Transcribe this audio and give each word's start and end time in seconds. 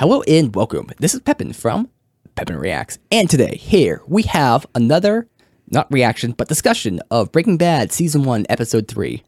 Hello 0.00 0.22
and 0.22 0.56
welcome. 0.56 0.88
This 0.98 1.12
is 1.12 1.20
Pepin 1.20 1.52
from 1.52 1.90
Pepin 2.34 2.56
Reacts. 2.56 2.98
And 3.12 3.28
today, 3.28 3.56
here, 3.56 4.00
we 4.06 4.22
have 4.22 4.64
another, 4.74 5.28
not 5.68 5.92
reaction, 5.92 6.32
but 6.32 6.48
discussion 6.48 7.02
of 7.10 7.30
Breaking 7.32 7.58
Bad 7.58 7.92
Season 7.92 8.22
1, 8.22 8.46
Episode 8.48 8.88
3. 8.88 9.22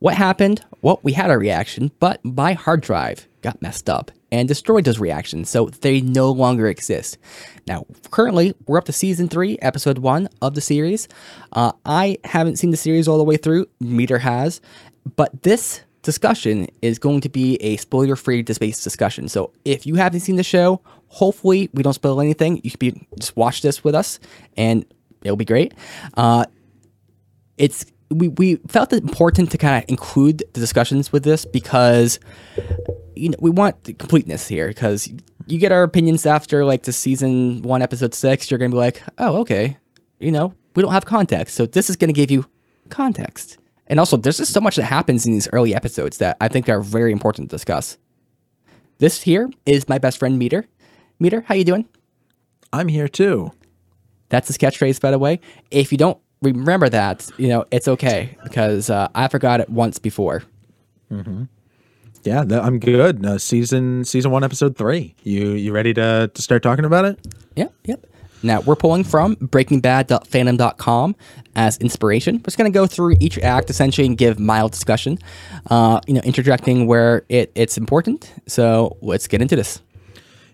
What 0.00 0.16
happened? 0.16 0.62
Well, 0.82 1.00
we 1.02 1.14
had 1.14 1.30
a 1.30 1.38
reaction, 1.38 1.92
but 1.98 2.22
my 2.22 2.52
hard 2.52 2.82
drive 2.82 3.26
got 3.40 3.62
messed 3.62 3.88
up 3.88 4.10
and 4.30 4.46
destroyed 4.46 4.84
those 4.84 4.98
reactions, 4.98 5.48
so 5.48 5.70
they 5.70 6.02
no 6.02 6.30
longer 6.30 6.68
exist. 6.68 7.16
Now, 7.66 7.86
currently, 8.10 8.54
we're 8.66 8.76
up 8.76 8.84
to 8.84 8.92
Season 8.92 9.28
3, 9.28 9.56
Episode 9.62 9.96
1 9.96 10.28
of 10.42 10.54
the 10.54 10.60
series. 10.60 11.08
Uh, 11.52 11.72
I 11.86 12.18
haven't 12.24 12.56
seen 12.56 12.70
the 12.70 12.76
series 12.76 13.08
all 13.08 13.16
the 13.16 13.24
way 13.24 13.38
through, 13.38 13.64
Meader 13.80 14.18
has, 14.18 14.60
but 15.16 15.42
this 15.42 15.80
discussion 16.02 16.68
is 16.82 16.98
going 16.98 17.20
to 17.22 17.28
be 17.28 17.56
a 17.56 17.76
spoiler 17.76 18.16
free 18.16 18.42
based 18.42 18.84
discussion. 18.84 19.28
So 19.28 19.52
if 19.64 19.86
you 19.86 19.96
haven't 19.96 20.20
seen 20.20 20.36
the 20.36 20.42
show, 20.42 20.80
hopefully 21.08 21.70
we 21.72 21.82
don't 21.82 21.92
spoil 21.92 22.20
anything. 22.20 22.60
You 22.62 22.70
can 22.70 22.78
be 22.78 23.06
just 23.18 23.36
watch 23.36 23.62
this 23.62 23.82
with 23.84 23.94
us 23.94 24.20
and 24.56 24.84
it'll 25.22 25.36
be 25.36 25.44
great. 25.44 25.74
Uh, 26.16 26.44
it's 27.56 27.84
we, 28.10 28.28
we 28.28 28.56
felt 28.68 28.92
it 28.92 29.02
important 29.02 29.50
to 29.50 29.58
kind 29.58 29.82
of 29.82 29.90
include 29.90 30.38
the 30.52 30.60
discussions 30.60 31.12
with 31.12 31.24
this 31.24 31.44
because 31.44 32.18
you 33.14 33.28
know 33.28 33.36
we 33.40 33.50
want 33.50 33.84
the 33.84 33.92
completeness 33.92 34.48
here 34.48 34.68
because 34.68 35.12
you 35.46 35.58
get 35.58 35.72
our 35.72 35.82
opinions 35.82 36.24
after 36.24 36.64
like 36.64 36.84
the 36.84 36.92
season 36.92 37.60
one 37.62 37.82
episode 37.82 38.14
six 38.14 38.50
you're 38.50 38.58
gonna 38.58 38.70
be 38.70 38.76
like 38.76 39.02
oh 39.18 39.38
okay 39.38 39.76
you 40.20 40.30
know 40.30 40.54
we 40.74 40.82
don't 40.82 40.92
have 40.92 41.04
context 41.04 41.54
so 41.54 41.66
this 41.66 41.90
is 41.90 41.96
gonna 41.96 42.12
give 42.12 42.30
you 42.30 42.46
context 42.88 43.58
and 43.88 43.98
also, 43.98 44.16
there's 44.16 44.38
just 44.38 44.52
so 44.52 44.60
much 44.60 44.76
that 44.76 44.84
happens 44.84 45.26
in 45.26 45.32
these 45.32 45.48
early 45.52 45.74
episodes 45.74 46.18
that 46.18 46.36
I 46.40 46.48
think 46.48 46.68
are 46.68 46.80
very 46.80 47.10
important 47.10 47.50
to 47.50 47.56
discuss. 47.56 47.98
This 48.98 49.22
here 49.22 49.50
is 49.66 49.88
my 49.88 49.98
best 49.98 50.18
friend 50.18 50.38
Meader. 50.38 50.66
Meader, 51.18 51.42
how 51.42 51.54
you 51.54 51.64
doing? 51.64 51.88
I'm 52.72 52.88
here 52.88 53.08
too. 53.08 53.52
That's 54.28 54.48
his 54.48 54.58
catchphrase, 54.58 55.00
by 55.00 55.10
the 55.10 55.18
way. 55.18 55.40
If 55.70 55.90
you 55.90 55.98
don't 55.98 56.18
remember 56.42 56.88
that, 56.88 57.28
you 57.38 57.48
know 57.48 57.64
it's 57.70 57.88
okay 57.88 58.36
because 58.44 58.90
uh, 58.90 59.08
I 59.14 59.28
forgot 59.28 59.60
it 59.60 59.70
once 59.70 59.98
before. 59.98 60.42
Mm-hmm. 61.10 61.44
Yeah, 62.24 62.44
I'm 62.50 62.78
good. 62.78 63.24
Uh, 63.24 63.38
season 63.38 64.04
season 64.04 64.30
one, 64.30 64.44
episode 64.44 64.76
three. 64.76 65.14
You 65.22 65.52
you 65.52 65.72
ready 65.72 65.94
to 65.94 66.30
to 66.32 66.42
start 66.42 66.62
talking 66.62 66.84
about 66.84 67.04
it? 67.06 67.18
Yep, 67.56 67.72
yep. 67.84 68.06
Now, 68.42 68.60
we're 68.60 68.76
pulling 68.76 69.04
from 69.04 69.36
breakingbad.fandom.com 69.36 71.16
as 71.56 71.76
inspiration. 71.78 72.36
We're 72.36 72.42
just 72.44 72.58
going 72.58 72.70
to 72.70 72.74
go 72.76 72.86
through 72.86 73.16
each 73.20 73.38
act 73.38 73.68
essentially 73.68 74.06
and 74.06 74.16
give 74.16 74.38
mild 74.38 74.72
discussion, 74.72 75.18
uh, 75.70 76.00
you 76.06 76.14
know, 76.14 76.20
interjecting 76.24 76.86
where 76.86 77.24
it, 77.28 77.50
it's 77.54 77.76
important. 77.76 78.32
So 78.46 78.96
let's 79.00 79.26
get 79.26 79.42
into 79.42 79.56
this. 79.56 79.82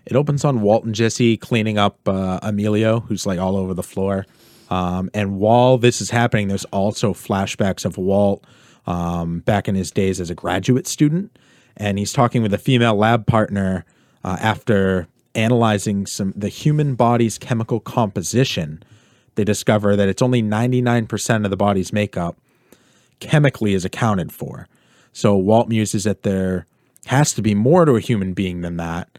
It 0.05 0.15
opens 0.15 0.45
on 0.45 0.61
Walt 0.61 0.83
and 0.83 0.95
Jesse 0.95 1.37
cleaning 1.37 1.77
up 1.77 1.99
uh, 2.07 2.39
Emilio, 2.43 3.01
who's 3.01 3.25
like 3.25 3.39
all 3.39 3.55
over 3.55 3.73
the 3.73 3.83
floor. 3.83 4.25
Um, 4.69 5.09
and 5.13 5.37
while 5.37 5.77
this 5.77 6.01
is 6.01 6.09
happening, 6.09 6.47
there's 6.47 6.65
also 6.65 7.13
flashbacks 7.13 7.85
of 7.85 7.97
Walt 7.97 8.43
um, 8.87 9.39
back 9.39 9.67
in 9.67 9.75
his 9.75 9.91
days 9.91 10.19
as 10.19 10.29
a 10.29 10.35
graduate 10.35 10.87
student. 10.87 11.37
And 11.77 11.99
he's 11.99 12.13
talking 12.13 12.41
with 12.41 12.53
a 12.53 12.57
female 12.57 12.95
lab 12.95 13.27
partner 13.27 13.85
uh, 14.23 14.37
after 14.39 15.07
analyzing 15.35 16.05
some 16.05 16.33
the 16.35 16.49
human 16.49 16.95
body's 16.95 17.37
chemical 17.37 17.79
composition, 17.79 18.83
they 19.35 19.43
discover 19.43 19.95
that 19.95 20.07
it's 20.07 20.21
only 20.21 20.41
99% 20.41 21.45
of 21.45 21.51
the 21.51 21.57
body's 21.57 21.91
makeup 21.93 22.37
chemically 23.19 23.73
is 23.73 23.85
accounted 23.85 24.31
for. 24.31 24.67
So 25.13 25.35
Walt 25.35 25.69
muses 25.69 26.03
that 26.03 26.23
there 26.23 26.65
has 27.05 27.33
to 27.33 27.41
be 27.41 27.55
more 27.55 27.85
to 27.85 27.95
a 27.95 28.01
human 28.01 28.33
being 28.33 28.61
than 28.61 28.77
that. 28.77 29.17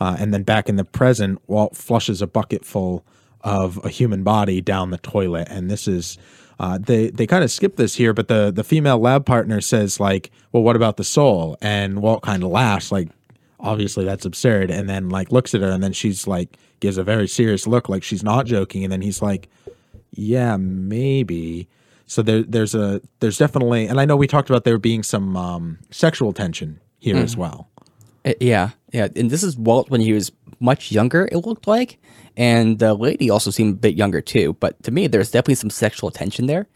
Uh, 0.00 0.16
and 0.18 0.32
then 0.32 0.42
back 0.42 0.68
in 0.68 0.76
the 0.76 0.84
present, 0.84 1.40
Walt 1.46 1.76
flushes 1.76 2.22
a 2.22 2.26
bucket 2.26 2.64
full 2.64 3.04
of 3.42 3.82
a 3.84 3.88
human 3.88 4.22
body 4.22 4.60
down 4.60 4.90
the 4.90 4.98
toilet. 4.98 5.48
And 5.50 5.70
this 5.70 5.86
is 5.86 6.18
uh, 6.58 6.78
they 6.78 7.10
they 7.10 7.26
kind 7.26 7.44
of 7.44 7.50
skip 7.50 7.76
this 7.76 7.96
here, 7.96 8.12
but 8.12 8.28
the 8.28 8.52
the 8.54 8.64
female 8.64 8.98
lab 8.98 9.26
partner 9.26 9.60
says 9.60 9.98
like, 9.98 10.30
"Well, 10.52 10.62
what 10.62 10.76
about 10.76 10.96
the 10.96 11.04
soul?" 11.04 11.56
And 11.60 12.00
Walt 12.00 12.22
kind 12.22 12.44
of 12.44 12.50
laughs 12.50 12.92
like, 12.92 13.08
obviously 13.64 14.04
that's 14.04 14.24
absurd. 14.24 14.70
And 14.70 14.88
then 14.88 15.08
like 15.08 15.32
looks 15.32 15.54
at 15.54 15.62
her 15.62 15.70
and 15.70 15.82
then 15.82 15.92
she's 15.92 16.26
like 16.26 16.56
gives 16.80 16.98
a 16.98 17.02
very 17.02 17.26
serious 17.26 17.66
look 17.66 17.88
like 17.88 18.04
she's 18.04 18.22
not 18.22 18.46
joking. 18.46 18.84
And 18.84 18.92
then 18.92 19.00
he's 19.00 19.20
like 19.20 19.48
yeah 20.12 20.56
maybe. 20.56 21.68
So 22.06 22.22
there 22.22 22.42
there's 22.42 22.74
a 22.74 23.00
there's 23.20 23.38
definitely 23.38 23.86
and 23.86 23.98
i 23.98 24.04
know 24.04 24.16
we 24.16 24.26
talked 24.26 24.50
about 24.50 24.64
there 24.64 24.78
being 24.78 25.02
some 25.02 25.36
um, 25.36 25.78
sexual 25.90 26.32
tension 26.32 26.78
here 26.98 27.16
mm. 27.16 27.22
as 27.22 27.36
well. 27.36 27.68
Uh, 28.24 28.34
yeah 28.40 28.70
yeah. 28.92 29.08
And 29.16 29.30
this 29.30 29.42
is 29.42 29.56
walt 29.56 29.90
when 29.90 30.00
he 30.00 30.12
was 30.12 30.30
much 30.60 30.92
younger 30.92 31.28
it 31.32 31.38
looked 31.38 31.66
like. 31.66 31.98
And 32.36 32.78
the 32.78 32.94
lady 32.94 33.30
also 33.30 33.50
seemed 33.50 33.74
a 33.74 33.76
bit 33.76 33.94
younger 33.94 34.20
too. 34.20 34.56
But 34.60 34.80
to 34.84 34.90
me 34.90 35.06
there's 35.06 35.30
definitely 35.30 35.56
some 35.56 35.70
sexual 35.70 36.10
tension 36.10 36.46
there. 36.46 36.68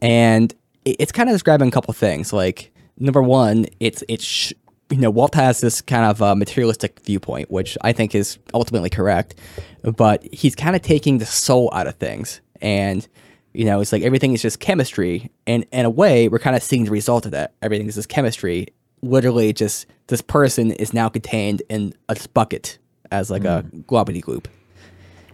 And 0.00 0.54
it's 0.84 1.12
kind 1.12 1.28
of 1.28 1.34
describing 1.34 1.68
a 1.68 1.72
couple 1.72 1.92
things. 1.94 2.32
Like 2.32 2.72
number 2.98 3.22
one 3.22 3.66
it's 3.80 4.04
it's 4.08 4.52
you 4.92 4.98
know, 4.98 5.10
Walt 5.10 5.34
has 5.34 5.60
this 5.60 5.80
kind 5.80 6.04
of 6.04 6.20
uh, 6.20 6.34
materialistic 6.34 7.00
viewpoint, 7.00 7.50
which 7.50 7.78
I 7.80 7.92
think 7.92 8.14
is 8.14 8.38
ultimately 8.52 8.90
correct, 8.90 9.34
but 9.82 10.22
he's 10.32 10.54
kind 10.54 10.76
of 10.76 10.82
taking 10.82 11.18
the 11.18 11.24
soul 11.24 11.70
out 11.72 11.86
of 11.86 11.96
things. 11.96 12.42
And, 12.60 13.06
you 13.54 13.64
know, 13.64 13.80
it's 13.80 13.90
like 13.90 14.02
everything 14.02 14.34
is 14.34 14.42
just 14.42 14.60
chemistry. 14.60 15.30
And 15.46 15.64
in 15.72 15.86
a 15.86 15.90
way, 15.90 16.28
we're 16.28 16.38
kind 16.38 16.54
of 16.54 16.62
seeing 16.62 16.84
the 16.84 16.90
result 16.90 17.24
of 17.24 17.32
that. 17.32 17.54
Everything 17.62 17.88
is 17.88 17.94
just 17.94 18.10
chemistry. 18.10 18.68
Literally, 19.00 19.54
just 19.54 19.86
this 20.08 20.20
person 20.20 20.72
is 20.72 20.92
now 20.92 21.08
contained 21.08 21.62
in 21.70 21.94
a 22.10 22.16
bucket 22.34 22.78
as 23.10 23.30
like 23.30 23.42
mm. 23.42 23.58
a 23.58 23.76
globbity 23.84 24.22
gloop. 24.22 24.44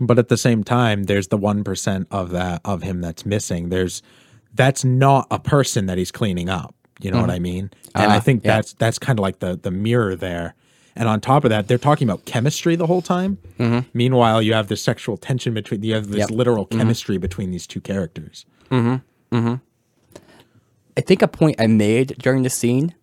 But 0.01 0.21
at 0.21 0.29
the 0.29 0.37
same 0.37 0.63
time, 0.63 1.05
there's 1.05 1.29
the 1.29 1.39
1% 1.39 2.07
of 2.13 2.31
that, 2.31 2.61
of 2.65 2.83
him 2.83 3.01
that's 3.01 3.27
missing. 3.27 3.71
There's, 3.71 4.03
that's 4.55 4.85
not 4.85 5.27
a 5.33 5.41
person 5.41 5.87
that 5.87 5.99
he's 5.99 6.13
cleaning 6.13 6.49
up. 6.49 6.77
You 7.01 7.11
know 7.11 7.19
mm. 7.19 7.23
what 7.23 7.31
I 7.31 7.39
mean? 7.39 7.71
And 7.95 8.11
uh, 8.13 8.15
I 8.15 8.21
think 8.21 8.45
yeah. 8.45 8.57
that's 8.57 8.73
that's 8.75 8.99
kind 8.99 9.19
of 9.19 9.23
like 9.23 9.39
the 9.39 9.57
the 9.57 9.71
mirror 9.71 10.17
there. 10.17 10.55
And 10.97 11.09
on 11.09 11.21
top 11.21 11.45
of 11.45 11.51
that, 11.51 11.69
they're 11.69 11.79
talking 11.79 12.09
about 12.09 12.25
chemistry 12.25 12.75
the 12.75 12.87
whole 12.87 13.03
time. 13.03 13.39
Mm-hmm. 13.61 13.89
Meanwhile, 13.95 14.43
you 14.43 14.53
have 14.55 14.67
this 14.67 14.83
sexual 14.83 15.17
tension 15.17 15.55
between 15.55 15.83
you 15.85 15.95
have 15.95 16.09
this 16.09 16.19
yep. 16.19 16.31
literal 16.31 16.67
mm-hmm. 16.67 16.79
chemistry 16.79 17.19
between 17.19 17.53
these 17.53 17.69
two 17.69 17.81
characters. 17.81 18.47
Mm-hmm. 18.71 19.37
Mm-hmm. 19.37 19.55
I 20.97 21.01
think 21.01 21.23
a 21.23 21.29
point 21.29 21.61
I 21.61 21.69
made 21.69 22.19
during 22.19 22.43
the 22.43 22.51
scene 22.51 22.95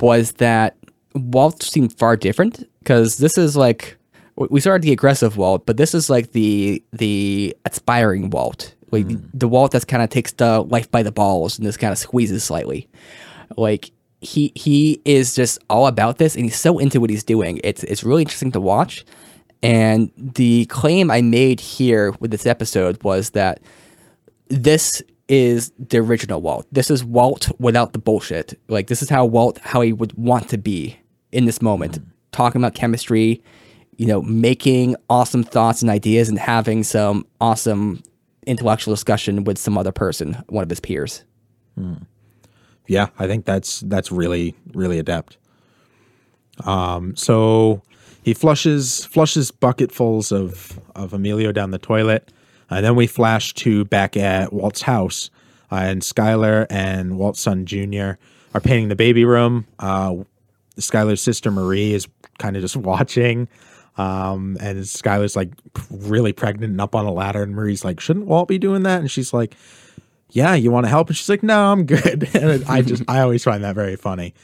was 0.00 0.32
that 0.32 0.76
Walt 1.14 1.62
seemed 1.62 1.96
far 1.96 2.16
different 2.16 2.68
because 2.80 3.18
this 3.18 3.38
is 3.38 3.56
like 3.56 3.96
we 4.34 4.60
started 4.60 4.82
the 4.82 4.92
aggressive 4.92 5.36
Walt, 5.36 5.64
but 5.64 5.76
this 5.76 5.94
is 5.94 6.10
like 6.10 6.32
the 6.32 6.82
the 6.92 7.56
aspiring 7.64 8.30
Walt, 8.30 8.74
like 8.90 9.06
mm. 9.06 9.22
the 9.32 9.46
Walt 9.46 9.72
that 9.72 9.86
kind 9.86 10.02
of 10.02 10.10
takes 10.10 10.32
the 10.32 10.62
life 10.62 10.90
by 10.90 11.04
the 11.04 11.12
balls 11.12 11.58
and 11.58 11.66
just 11.66 11.78
kind 11.78 11.92
of 11.92 11.98
squeezes 11.98 12.42
slightly. 12.42 12.88
Like 13.56 13.90
he 14.20 14.52
he 14.54 15.00
is 15.04 15.34
just 15.34 15.58
all 15.70 15.86
about 15.86 16.18
this 16.18 16.34
and 16.34 16.44
he's 16.44 16.58
so 16.58 16.78
into 16.78 17.00
what 17.00 17.10
he's 17.10 17.24
doing. 17.24 17.60
It's 17.62 17.84
it's 17.84 18.04
really 18.04 18.22
interesting 18.22 18.52
to 18.52 18.60
watch. 18.60 19.04
And 19.62 20.10
the 20.16 20.66
claim 20.66 21.10
I 21.10 21.20
made 21.20 21.60
here 21.60 22.12
with 22.20 22.30
this 22.30 22.46
episode 22.46 23.02
was 23.02 23.30
that 23.30 23.60
this 24.48 25.02
is 25.28 25.72
the 25.78 25.98
original 25.98 26.40
Walt. 26.40 26.66
This 26.72 26.90
is 26.90 27.04
Walt 27.04 27.50
without 27.58 27.92
the 27.92 27.98
bullshit. 27.98 28.58
Like 28.68 28.86
this 28.86 29.02
is 29.02 29.08
how 29.08 29.24
Walt 29.24 29.58
how 29.58 29.80
he 29.80 29.92
would 29.92 30.12
want 30.14 30.48
to 30.50 30.58
be 30.58 30.98
in 31.32 31.44
this 31.44 31.62
moment. 31.62 31.98
Talking 32.32 32.60
about 32.60 32.74
chemistry, 32.74 33.42
you 33.96 34.06
know, 34.06 34.22
making 34.22 34.96
awesome 35.10 35.44
thoughts 35.44 35.82
and 35.82 35.90
ideas 35.90 36.28
and 36.28 36.38
having 36.38 36.82
some 36.82 37.26
awesome 37.40 38.02
intellectual 38.46 38.94
discussion 38.94 39.44
with 39.44 39.58
some 39.58 39.76
other 39.76 39.92
person, 39.92 40.42
one 40.48 40.62
of 40.62 40.70
his 40.70 40.80
peers. 40.80 41.24
Mm 41.78 42.06
yeah, 42.88 43.08
I 43.18 43.26
think 43.26 43.44
that's 43.44 43.80
that's 43.80 44.10
really 44.10 44.56
really 44.72 44.98
adept. 44.98 45.36
Um, 46.64 47.14
so 47.14 47.82
he 48.22 48.34
flushes 48.34 49.04
flushes 49.04 49.50
bucketfuls 49.50 50.32
of 50.32 50.80
of 50.96 51.12
Emilio 51.12 51.52
down 51.52 51.70
the 51.70 51.78
toilet, 51.78 52.32
and 52.70 52.84
then 52.84 52.96
we 52.96 53.06
flash 53.06 53.54
to 53.54 53.84
back 53.84 54.16
at 54.16 54.52
Walt's 54.52 54.82
house, 54.82 55.30
uh, 55.70 55.76
and 55.76 56.02
Skyler 56.02 56.66
and 56.70 57.18
Walt's 57.18 57.40
son 57.40 57.66
Junior 57.66 58.18
are 58.54 58.60
painting 58.60 58.88
the 58.88 58.96
baby 58.96 59.24
room. 59.24 59.66
Uh, 59.78 60.16
Skyler's 60.78 61.20
sister 61.20 61.50
Marie 61.50 61.92
is 61.92 62.08
kind 62.38 62.56
of 62.56 62.62
just 62.62 62.76
watching. 62.90 63.48
Um, 63.98 64.56
and 64.60 64.78
Skyler's 64.78 65.34
like 65.34 65.50
really 65.90 66.32
pregnant 66.32 66.70
and 66.70 66.80
up 66.80 66.94
on 66.94 67.04
a 67.04 67.12
ladder, 67.12 67.42
and 67.42 67.54
Marie's 67.54 67.84
like, 67.84 67.98
"Shouldn't 68.00 68.26
Walt 68.26 68.48
be 68.48 68.56
doing 68.56 68.84
that?" 68.84 69.00
And 69.00 69.10
she's 69.10 69.32
like, 69.32 69.56
yeah, 70.30 70.54
you 70.54 70.70
want 70.70 70.84
to 70.84 70.90
help? 70.90 71.08
And 71.08 71.16
she's 71.16 71.28
like, 71.28 71.42
no, 71.42 71.72
I'm 71.72 71.84
good. 71.84 72.28
And 72.34 72.64
I 72.66 72.82
just, 72.82 73.02
I 73.08 73.20
always 73.20 73.44
find 73.44 73.64
that 73.64 73.74
very 73.74 73.96
funny. 73.96 74.34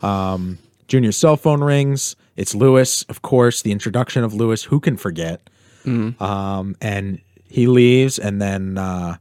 Um, 0.00 0.58
Junior's 0.88 1.16
cell 1.16 1.36
phone 1.36 1.62
rings. 1.62 2.16
It's 2.36 2.54
Lewis, 2.54 3.02
of 3.04 3.22
course, 3.22 3.62
the 3.62 3.72
introduction 3.72 4.24
of 4.24 4.34
Lewis. 4.34 4.64
Who 4.64 4.80
can 4.80 4.96
forget? 4.96 5.48
Mm-hmm. 5.84 6.22
Um, 6.22 6.76
and 6.80 7.20
he 7.48 7.66
leaves, 7.66 8.18
and 8.18 8.40
then 8.40 8.78
uh, 8.78 9.16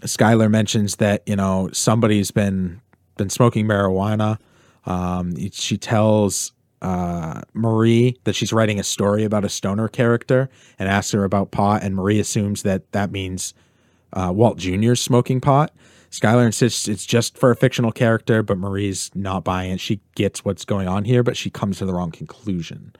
Skyler 0.00 0.50
mentions 0.50 0.96
that 0.96 1.22
you 1.26 1.36
know 1.36 1.68
somebody's 1.72 2.30
been 2.30 2.80
been 3.16 3.28
smoking 3.30 3.66
marijuana. 3.66 4.38
Um, 4.86 5.34
she 5.50 5.76
tells 5.76 6.52
uh, 6.80 7.42
Marie 7.52 8.16
that 8.24 8.34
she's 8.34 8.52
writing 8.52 8.80
a 8.80 8.84
story 8.84 9.24
about 9.24 9.44
a 9.44 9.48
stoner 9.48 9.88
character 9.88 10.48
and 10.78 10.88
asks 10.88 11.12
her 11.12 11.24
about 11.24 11.50
pot, 11.50 11.82
and 11.82 11.94
Marie 11.94 12.20
assumes 12.20 12.62
that 12.62 12.90
that 12.92 13.10
means 13.10 13.52
uh, 14.12 14.32
Walt 14.34 14.58
Jr.'s 14.58 15.00
smoking 15.00 15.40
pot. 15.40 15.72
Skyler 16.10 16.46
insists 16.46 16.88
it's 16.88 17.04
just 17.04 17.36
for 17.36 17.50
a 17.50 17.56
fictional 17.56 17.92
character, 17.92 18.42
but 18.42 18.56
Marie's 18.56 19.10
not 19.14 19.44
buying 19.44 19.72
it. 19.72 19.80
She 19.80 20.00
gets 20.14 20.44
what's 20.44 20.64
going 20.64 20.88
on 20.88 21.04
here, 21.04 21.22
but 21.22 21.36
she 21.36 21.50
comes 21.50 21.78
to 21.78 21.84
the 21.84 21.92
wrong 21.92 22.10
conclusion. 22.10 22.94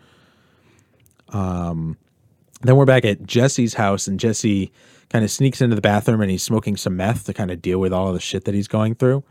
Um, 1.31 1.97
then 2.63 2.77
we're 2.77 2.85
back 2.85 3.05
at 3.05 3.25
Jesse's 3.25 3.75
house, 3.75 4.07
and 4.09 4.21
Jesse 4.21 4.73
kind 5.09 5.25
of 5.25 5.31
sneaks 5.31 5.61
into 5.61 5.75
the 5.75 5.83
bathroom 5.83 6.21
and 6.21 6.31
he's 6.31 6.43
smoking 6.43 6.77
some 6.77 6.97
meth 6.97 7.25
to 7.25 7.33
kind 7.33 7.51
of 7.51 7.63
deal 7.63 7.79
with 7.79 7.93
all 7.93 8.09
of 8.09 8.15
the 8.15 8.21
shit 8.21 8.45
that 8.45 8.55
he's 8.55 8.69
going 8.69 8.95
through. 8.95 9.25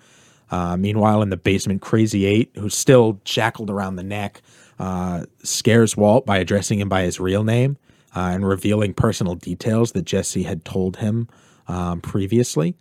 Uh, 0.49 0.77
meanwhile, 0.77 1.21
in 1.21 1.29
the 1.29 1.37
basement, 1.37 1.81
Crazy 1.81 2.25
Eight, 2.25 2.51
who's 2.55 2.75
still 2.75 3.19
shackled 3.25 3.69
around 3.69 3.97
the 3.97 4.03
neck, 4.03 4.41
uh, 4.79 5.25
scares 5.43 5.97
Walt 5.97 6.25
by 6.25 6.37
addressing 6.37 6.79
him 6.79 6.89
by 6.89 7.03
his 7.03 7.19
real 7.19 7.43
name 7.43 7.77
uh, 8.15 8.29
and 8.31 8.47
revealing 8.47 8.93
personal 8.93 9.35
details 9.35 9.91
that 9.91 10.05
Jesse 10.05 10.43
had 10.43 10.63
told 10.63 10.97
him 10.97 11.27
um, 11.67 12.01
previously. 12.01 12.75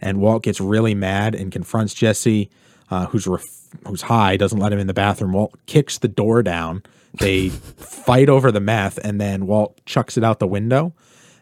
And 0.00 0.20
Walt 0.20 0.42
gets 0.42 0.60
really 0.60 0.94
mad 0.94 1.34
and 1.34 1.50
confronts 1.50 1.94
Jesse, 1.94 2.50
uh, 2.90 3.06
who's 3.06 3.26
ref- 3.26 3.42
who's 3.86 4.02
high, 4.02 4.36
doesn't 4.36 4.58
let 4.58 4.72
him 4.72 4.78
in 4.78 4.86
the 4.86 4.94
bathroom. 4.94 5.32
Walt 5.32 5.54
kicks 5.66 5.98
the 5.98 6.08
door 6.08 6.42
down. 6.42 6.82
They 7.14 7.48
fight 7.76 8.28
over 8.28 8.52
the 8.52 8.60
meth, 8.60 8.98
and 8.98 9.20
then 9.20 9.46
Walt 9.46 9.80
chucks 9.86 10.16
it 10.16 10.24
out 10.24 10.38
the 10.38 10.46
window. 10.46 10.94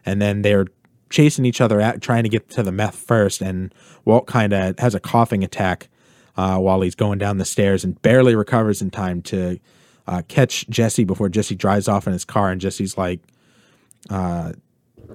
And 0.05 0.21
then 0.21 0.41
they're 0.41 0.67
chasing 1.09 1.45
each 1.45 1.61
other 1.61 1.79
at 1.79 2.01
trying 2.01 2.23
to 2.23 2.29
get 2.29 2.49
to 2.49 2.63
the 2.63 2.71
meth 2.71 2.95
first. 2.95 3.41
And 3.41 3.73
Walt 4.05 4.27
kind 4.27 4.53
of 4.53 4.77
has 4.79 4.95
a 4.95 4.99
coughing 4.99 5.43
attack 5.43 5.89
uh, 6.35 6.57
while 6.57 6.81
he's 6.81 6.95
going 6.95 7.19
down 7.19 7.37
the 7.37 7.45
stairs 7.45 7.83
and 7.83 8.01
barely 8.01 8.35
recovers 8.35 8.81
in 8.81 8.91
time 8.91 9.21
to 9.23 9.59
uh, 10.07 10.21
catch 10.27 10.67
Jesse 10.69 11.03
before 11.03 11.29
Jesse 11.29 11.55
drives 11.55 11.87
off 11.87 12.07
in 12.07 12.13
his 12.13 12.25
car. 12.25 12.51
And 12.51 12.61
Jesse's 12.61 12.97
like, 12.97 13.19
uh, 14.09 14.53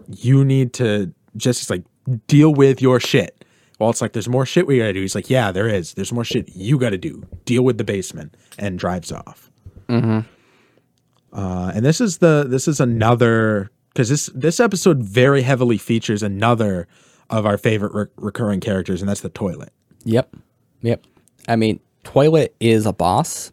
"You 0.09 0.45
need 0.45 0.73
to." 0.75 1.13
Jesse's 1.37 1.71
like, 1.71 1.83
"Deal 2.27 2.53
with 2.53 2.81
your 2.83 3.01
shit." 3.01 3.45
Walt's 3.79 4.01
like, 4.01 4.13
"There's 4.13 4.29
more 4.29 4.47
shit 4.47 4.67
we 4.67 4.79
gotta 4.79 4.93
do." 4.93 5.01
He's 5.01 5.15
like, 5.15 5.29
"Yeah, 5.31 5.51
there 5.53 5.69
is. 5.69 5.95
There's 5.95 6.13
more 6.13 6.25
shit 6.25 6.51
you 6.55 6.79
gotta 6.79 6.99
do. 6.99 7.25
Deal 7.45 7.63
with 7.63 7.79
the 7.79 7.85
basement." 7.85 8.37
And 8.59 8.79
drives 8.79 9.11
off. 9.13 9.51
Uh, 9.89 11.73
and 11.75 11.85
this 11.85 12.01
is 12.01 12.19
the 12.19 12.45
this 12.47 12.69
is 12.69 12.79
another 12.81 13.71
because 13.89 14.09
this 14.09 14.31
this 14.35 14.61
episode 14.61 15.03
very 15.03 15.43
heavily 15.43 15.79
features 15.79 16.23
another 16.23 16.87
of 17.31 17.47
our 17.47 17.57
favorite 17.57 17.93
re- 17.95 18.07
recurring 18.17 18.61
characters, 18.61 19.01
and 19.01 19.09
that's 19.09 19.23
the 19.23 19.31
toilet. 19.31 19.73
Yep. 20.05 20.37
Yep. 20.83 21.05
I 21.49 21.57
mean, 21.57 21.81
Toilet 22.05 22.55
is 22.61 22.85
a 22.85 22.93
boss. 22.93 23.53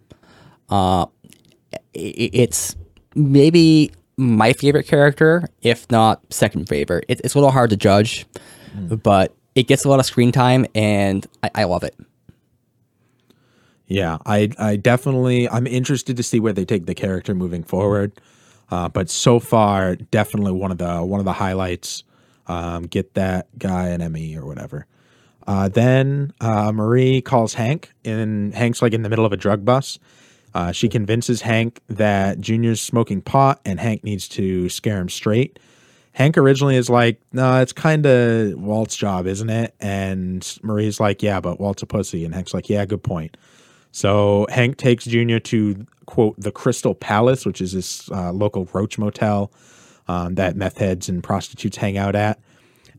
Uh, 0.69 1.05
i- 1.73 1.77
i- 1.95 2.29
it's 2.33 2.75
maybe 3.15 3.91
my 4.19 4.51
favorite 4.51 4.85
character, 4.85 5.47
if 5.61 5.89
not 5.89 6.21
second 6.29 6.67
favorite. 6.67 7.05
It, 7.07 7.21
it's 7.23 7.35
a 7.35 7.37
little 7.37 7.51
hard 7.51 7.69
to 7.69 7.77
judge, 7.77 8.25
but 9.03 9.33
it 9.55 9.67
gets 9.67 9.85
a 9.85 9.89
lot 9.89 9.99
of 9.99 10.05
screen 10.05 10.31
time, 10.31 10.65
and 10.75 11.25
I, 11.41 11.51
I 11.55 11.63
love 11.63 11.83
it. 11.83 11.95
Yeah, 13.87 14.17
I 14.25 14.49
I 14.59 14.75
definitely 14.75 15.49
I'm 15.49 15.65
interested 15.65 16.17
to 16.17 16.23
see 16.23 16.39
where 16.39 16.53
they 16.53 16.65
take 16.65 16.85
the 16.85 16.93
character 16.93 17.33
moving 17.33 17.63
forward. 17.63 18.11
Uh, 18.69 18.89
but 18.89 19.09
so 19.09 19.39
far, 19.39 19.95
definitely 19.95 20.51
one 20.51 20.71
of 20.71 20.77
the 20.77 20.99
one 21.03 21.19
of 21.19 21.25
the 21.25 21.33
highlights. 21.33 22.03
Um, 22.45 22.83
get 22.83 23.13
that 23.13 23.47
guy 23.57 23.87
an 23.89 24.01
Emmy 24.01 24.35
or 24.35 24.45
whatever. 24.45 24.85
Uh, 25.47 25.69
then 25.69 26.33
uh, 26.41 26.71
Marie 26.71 27.21
calls 27.21 27.53
Hank, 27.53 27.91
and 28.03 28.53
Hank's 28.53 28.81
like 28.81 28.93
in 28.93 29.01
the 29.01 29.09
middle 29.09 29.25
of 29.25 29.31
a 29.31 29.37
drug 29.37 29.63
bust. 29.63 29.99
Uh, 30.53 30.71
she 30.71 30.89
convinces 30.89 31.41
Hank 31.41 31.81
that 31.87 32.39
Junior's 32.39 32.81
smoking 32.81 33.21
pot, 33.21 33.61
and 33.65 33.79
Hank 33.79 34.03
needs 34.03 34.27
to 34.29 34.69
scare 34.69 34.99
him 34.99 35.09
straight. 35.09 35.59
Hank 36.13 36.37
originally 36.37 36.75
is 36.75 36.89
like, 36.89 37.21
"No, 37.31 37.61
it's 37.61 37.71
kind 37.71 38.05
of 38.05 38.59
Walt's 38.59 38.95
job, 38.95 39.27
isn't 39.27 39.49
it?" 39.49 39.75
And 39.79 40.45
Marie's 40.63 40.99
like, 40.99 41.21
"Yeah, 41.21 41.39
but 41.39 41.59
Walt's 41.59 41.83
a 41.83 41.85
pussy." 41.85 42.25
And 42.25 42.33
Hank's 42.33 42.53
like, 42.53 42.69
"Yeah, 42.69 42.85
good 42.85 43.03
point." 43.03 43.37
So 43.91 44.45
Hank 44.49 44.77
takes 44.77 45.05
Junior 45.05 45.39
to 45.39 45.85
quote 46.05 46.35
the 46.39 46.51
Crystal 46.51 46.95
Palace, 46.95 47.45
which 47.45 47.61
is 47.61 47.73
this 47.73 48.09
uh, 48.11 48.31
local 48.31 48.67
roach 48.73 48.97
motel 48.97 49.51
um, 50.07 50.35
that 50.35 50.55
meth 50.55 50.79
heads 50.79 51.07
and 51.07 51.23
prostitutes 51.23 51.77
hang 51.77 51.97
out 51.97 52.15
at. 52.15 52.39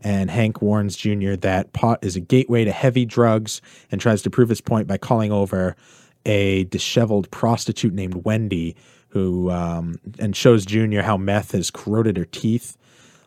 And 0.02 0.30
Hank 0.30 0.62
warns 0.62 0.96
Junior 0.96 1.36
that 1.36 1.72
pot 1.72 1.98
is 2.02 2.16
a 2.16 2.20
gateway 2.20 2.64
to 2.64 2.72
heavy 2.72 3.04
drugs 3.04 3.60
and 3.90 4.00
tries 4.00 4.22
to 4.22 4.30
prove 4.30 4.48
his 4.48 4.60
point 4.60 4.86
by 4.86 4.96
calling 4.96 5.30
over 5.30 5.76
a 6.26 6.64
disheveled 6.64 7.30
prostitute 7.30 7.92
named 7.92 8.24
Wendy, 8.24 8.76
who 9.08 9.50
um, 9.50 9.98
and 10.18 10.36
shows 10.36 10.64
Junior 10.64 11.02
how 11.02 11.16
meth 11.16 11.52
has 11.52 11.70
corroded 11.70 12.16
her 12.16 12.24
teeth. 12.24 12.76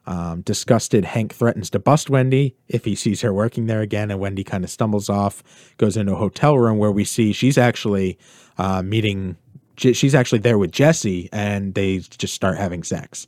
Um, 0.06 0.42
disgusted, 0.42 1.06
Hank 1.06 1.34
threatens 1.34 1.70
to 1.70 1.80
bust 1.80 2.10
Wendy 2.10 2.56
if 2.68 2.84
he 2.84 2.94
sees 2.94 3.22
her 3.22 3.34
working 3.34 3.68
there 3.68 3.80
again, 3.80 4.12
and 4.12 4.20
Wendy 4.20 4.44
kind 4.44 4.66
of 4.66 4.70
stumbles 4.70 5.10
off, 5.10 5.42
goes 5.78 5.96
into 5.96 6.12
a 6.12 6.18
hotel 6.18 6.58
room 6.58 6.78
where 6.78 6.92
we 6.92 7.06
see 7.06 7.32
she's 7.32 7.58
actually 7.58 8.18
uh, 8.58 8.82
meeting. 8.82 9.38
She's 9.78 10.14
actually 10.14 10.40
there 10.40 10.58
with 10.58 10.72
Jesse, 10.72 11.30
and 11.32 11.74
they 11.74 12.00
just 12.00 12.34
start 12.34 12.58
having 12.58 12.84
sex. 12.84 13.28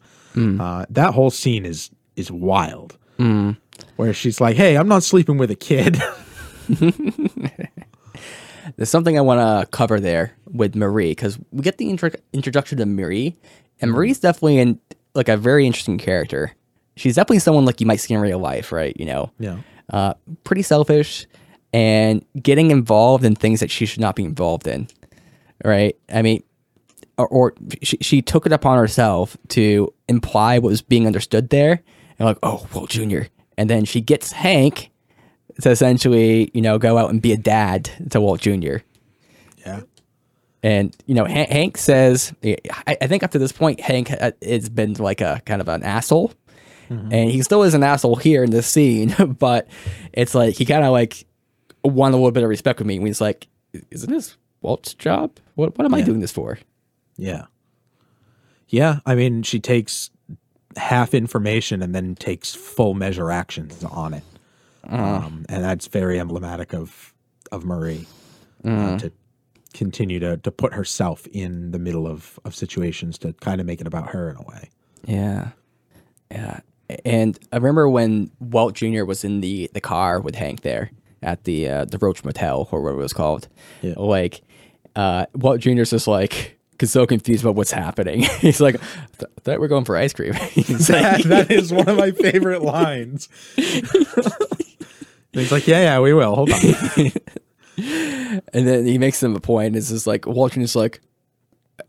Uh, 0.60 0.86
that 0.90 1.14
whole 1.14 1.32
scene 1.32 1.66
is 1.66 1.90
is 2.18 2.30
wild. 2.32 2.98
Where 3.96 4.14
she's 4.14 4.42
like, 4.42 4.58
"Hey, 4.58 4.76
I'm 4.76 4.90
not 4.90 5.04
sleeping 5.04 5.38
with 5.38 5.50
a 5.52 5.56
kid." 5.56 6.02
There's 8.76 8.90
something 8.90 9.18
I 9.18 9.22
want 9.22 9.40
to 9.40 9.68
cover 9.72 10.00
there 10.00 10.34
with 10.52 10.76
Marie 10.76 11.12
because 11.12 11.38
we 11.52 11.62
get 11.62 11.78
the 11.78 11.90
intro- 11.90 12.12
introduction 12.34 12.78
to 12.80 12.86
Marie, 12.86 13.36
and 13.82 13.92
Marie's 13.92 14.20
definitely 14.20 14.60
in 14.60 14.80
like 15.14 15.30
a 15.30 15.38
very 15.38 15.66
interesting 15.66 15.98
character. 15.98 16.52
She's 16.98 17.16
definitely 17.16 17.40
someone 17.40 17.66
like 17.66 17.80
you 17.82 17.88
might 17.88 18.00
see 18.00 18.14
in 18.14 18.20
real 18.22 18.40
life, 18.40 18.72
right? 18.72 18.96
You 19.00 19.06
know, 19.06 19.32
Yeah. 19.40 19.58
uh, 19.92 20.14
pretty 20.44 20.62
selfish 20.62 21.28
and 21.74 22.24
getting 22.42 22.72
involved 22.72 23.26
in 23.26 23.36
things 23.36 23.60
that 23.60 23.70
she 23.70 23.86
should 23.86 24.00
not 24.02 24.16
be 24.16 24.24
involved 24.24 24.66
in, 24.68 24.88
right? 25.64 25.96
I 26.14 26.22
mean, 26.22 26.42
or, 27.18 27.28
or 27.28 27.54
she, 27.82 27.98
she 28.02 28.22
took 28.22 28.46
it 28.46 28.52
upon 28.54 28.78
herself 28.78 29.36
to 29.50 29.94
imply 30.08 30.58
what 30.60 30.70
was 30.70 30.82
being 30.82 31.06
understood 31.06 31.50
there, 31.50 31.82
and 32.18 32.26
like, 32.26 32.38
oh, 32.44 32.66
well, 32.74 32.88
Junior, 32.88 33.28
and 33.58 33.70
then 33.70 33.84
she 33.86 34.00
gets 34.02 34.32
Hank 34.32 34.90
to 35.62 35.70
essentially, 35.70 36.52
you 36.54 36.62
know, 36.62 36.78
go 36.78 36.98
out 36.98 37.10
and 37.10 37.22
be 37.22 37.32
a 37.32 37.38
dad 37.38 37.90
to 38.12 38.22
Walt 38.22 38.42
Jr. 38.42 38.78
Yeah. 39.66 39.82
And 40.64 40.96
you 41.06 41.14
know, 41.14 41.26
Han- 41.26 41.48
Hank 41.48 41.78
says, 41.78 42.34
I, 42.44 42.98
I 43.00 43.08
think 43.08 43.24
up 43.24 43.32
to 43.32 43.40
this 43.40 43.52
point, 43.52 43.80
Hank 43.80 44.10
ha- 44.10 44.32
has 44.42 44.70
been 44.70 44.94
like 44.94 45.22
a 45.22 45.42
kind 45.46 45.62
of 45.62 45.68
an 45.68 45.84
asshole, 45.84 46.34
mm-hmm. 46.90 47.14
and 47.14 47.30
he 47.30 47.42
still 47.44 47.64
is 47.64 47.74
an 47.74 47.84
asshole 47.84 48.16
here 48.16 48.44
in 48.44 48.52
this 48.52 48.68
scene. 48.68 49.16
But 49.40 49.68
it's 50.12 50.34
like 50.34 50.56
he 50.56 50.66
kind 50.66 50.84
of 50.84 50.92
like 50.92 51.26
won 51.84 52.14
a 52.14 52.16
little 52.16 52.32
bit 52.32 52.44
of 52.44 52.50
respect 52.50 52.80
with 52.80 52.88
me 52.88 52.98
when 52.98 53.08
he's 53.08 53.22
like, 53.22 53.48
"Isn't 53.92 54.10
this 54.10 54.38
Walt's 54.62 54.94
job? 54.96 55.38
What 55.54 55.78
what 55.78 55.86
am 55.86 55.94
I 55.94 56.02
doing 56.02 56.20
this 56.20 56.32
for?" 56.32 56.58
Yeah. 57.16 57.46
Yeah. 58.68 59.00
I 59.06 59.14
mean, 59.14 59.44
she 59.44 59.60
takes 59.60 60.10
half 60.78 61.14
information 61.14 61.82
and 61.82 61.94
then 61.94 62.16
takes 62.16 62.54
full 62.54 62.94
measure 62.94 63.32
actions 63.32 63.84
on 63.84 64.16
it. 64.16 64.24
Um, 64.90 65.46
and 65.50 65.64
that's 65.64 65.88
very 65.88 66.20
emblematic 66.20 66.74
of 66.74 67.14
of 67.52 67.64
Marie 67.64 68.06
uh, 68.66 68.98
to 68.98 69.12
continue 69.74 70.20
to 70.20 70.38
to 70.38 70.52
put 70.52 70.74
herself 70.74 71.28
in 71.28 71.72
the 71.72 71.80
middle 71.80 72.08
of 72.08 72.40
of 72.46 72.56
situations 72.56 73.18
to 73.20 73.34
kind 73.34 73.60
of 73.60 73.68
make 73.68 73.82
it 73.82 73.88
about 73.88 74.10
her 74.10 74.30
in 74.30 74.38
a 74.38 74.42
way. 74.44 74.70
Yeah, 75.06 75.50
yeah. 76.32 76.60
And 77.04 77.38
I 77.52 77.58
remember 77.58 77.90
when 77.90 78.32
Walt 78.40 78.76
Jr. 78.76 79.06
was 79.06 79.24
in 79.24 79.42
the 79.42 79.70
the 79.74 79.82
car 79.82 80.20
with 80.20 80.36
Hank 80.36 80.62
there 80.62 80.92
at 81.22 81.44
the 81.44 81.70
uh, 81.70 81.86
the 81.86 81.98
Roach 81.98 82.24
Motel 82.24 82.68
or 82.72 82.82
whatever 82.82 83.00
it 83.00 83.04
was 83.04 83.14
called. 83.14 83.48
Yeah. 83.82 83.96
Like, 83.98 84.42
uh, 84.96 85.26
Walt 85.34 85.60
Jr.'s 85.60 85.90
just 85.90 86.08
like 86.08 86.58
so 86.84 87.06
confused 87.08 87.44
about 87.44 87.56
what's 87.56 87.72
happening. 87.72 88.22
He's 88.40 88.60
like, 88.62 88.76
"Th- 89.20 89.32
"Thought 89.42 89.60
we're 89.60 89.68
going 89.68 89.86
for 89.86 89.96
ice 89.98 90.14
cream." 90.14 90.34
Like, 90.56 91.24
that 91.24 91.48
is 91.50 91.72
one 91.74 91.88
of 91.88 91.98
my 91.98 92.12
favorite 92.12 92.62
lines. 92.62 93.30
He's 95.42 95.52
like, 95.52 95.68
yeah, 95.68 95.82
yeah, 95.82 96.00
we 96.00 96.14
will. 96.14 96.36
Hold 96.36 96.52
on. 96.52 96.60
and 97.78 98.68
then 98.68 98.86
he 98.86 98.98
makes 98.98 99.20
them 99.20 99.36
a 99.36 99.40
point. 99.40 99.76
It's 99.76 99.90
just 99.90 100.08
like 100.08 100.26
Walt 100.26 100.54
Jr.'s 100.54 100.76
like. 100.76 101.02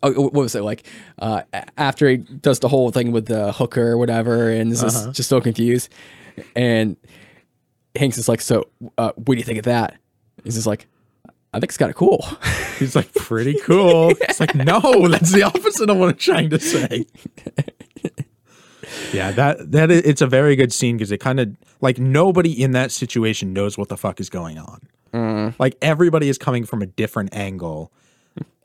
Oh, 0.03 0.12
what 0.12 0.33
was 0.33 0.57
it 0.57 0.62
like? 0.62 0.85
Uh, 1.19 1.43
after 1.79 2.09
he 2.09 2.17
does 2.17 2.59
the 2.59 2.69
whole 2.69 2.91
thing 2.91 3.12
with 3.12 3.26
the 3.26 3.53
hooker 3.53 3.93
or 3.93 3.99
whatever, 3.99 4.50
and 4.50 4.73
is 4.73 4.81
just, 4.81 5.12
just 5.12 5.29
so 5.29 5.41
confused, 5.41 5.91
and 6.57 6.97
Hank's 7.95 8.19
is 8.19 8.29
like, 8.29 8.41
"So, 8.41 8.65
uh, 8.99 9.12
what 9.15 9.26
do 9.26 9.37
you 9.37 9.45
think 9.45 9.61
of 9.61 9.65
that?" 9.67 9.97
He's 10.43 10.57
just 10.57 10.67
like, 10.67 10.88
"I 11.55 11.61
think 11.61 11.71
it's 11.71 11.79
kind 11.79 11.91
of 11.91 11.97
cool." 11.97 12.26
He's 12.79 12.97
like, 12.97 13.12
pretty 13.15 13.59
cool. 13.61 14.12
It's 14.21 14.41
like, 14.41 14.55
no, 14.55 15.09
that's 15.09 15.33
the 15.33 15.45
opposite 15.45 15.88
of 15.88 15.97
what 15.97 16.11
I'm 16.11 16.17
trying 16.17 16.50
to 16.50 16.59
say. 16.59 17.07
yeah, 19.12 19.31
that 19.33 19.73
that 19.73 19.91
is, 19.91 20.03
it's 20.03 20.23
a 20.23 20.26
very 20.26 20.57
good 20.57 20.73
scene 20.73 20.97
because 20.97 21.11
it 21.12 21.19
kind 21.19 21.41
of 21.41 21.57
like 21.81 21.99
nobody 21.99 22.62
in 22.62 22.73
that 22.73 22.93
situation 22.93 23.53
knows 23.53 23.76
what 23.79 23.88
the 23.88 23.97
fuck 23.97 24.21
is 24.21 24.31
going 24.31 24.59
on. 24.59 24.81
Like 25.59 25.76
everybody 25.83 26.29
is 26.29 26.38
coming 26.38 26.65
from 26.65 26.83
a 26.83 26.87
different 26.87 27.35
angle, 27.35 27.93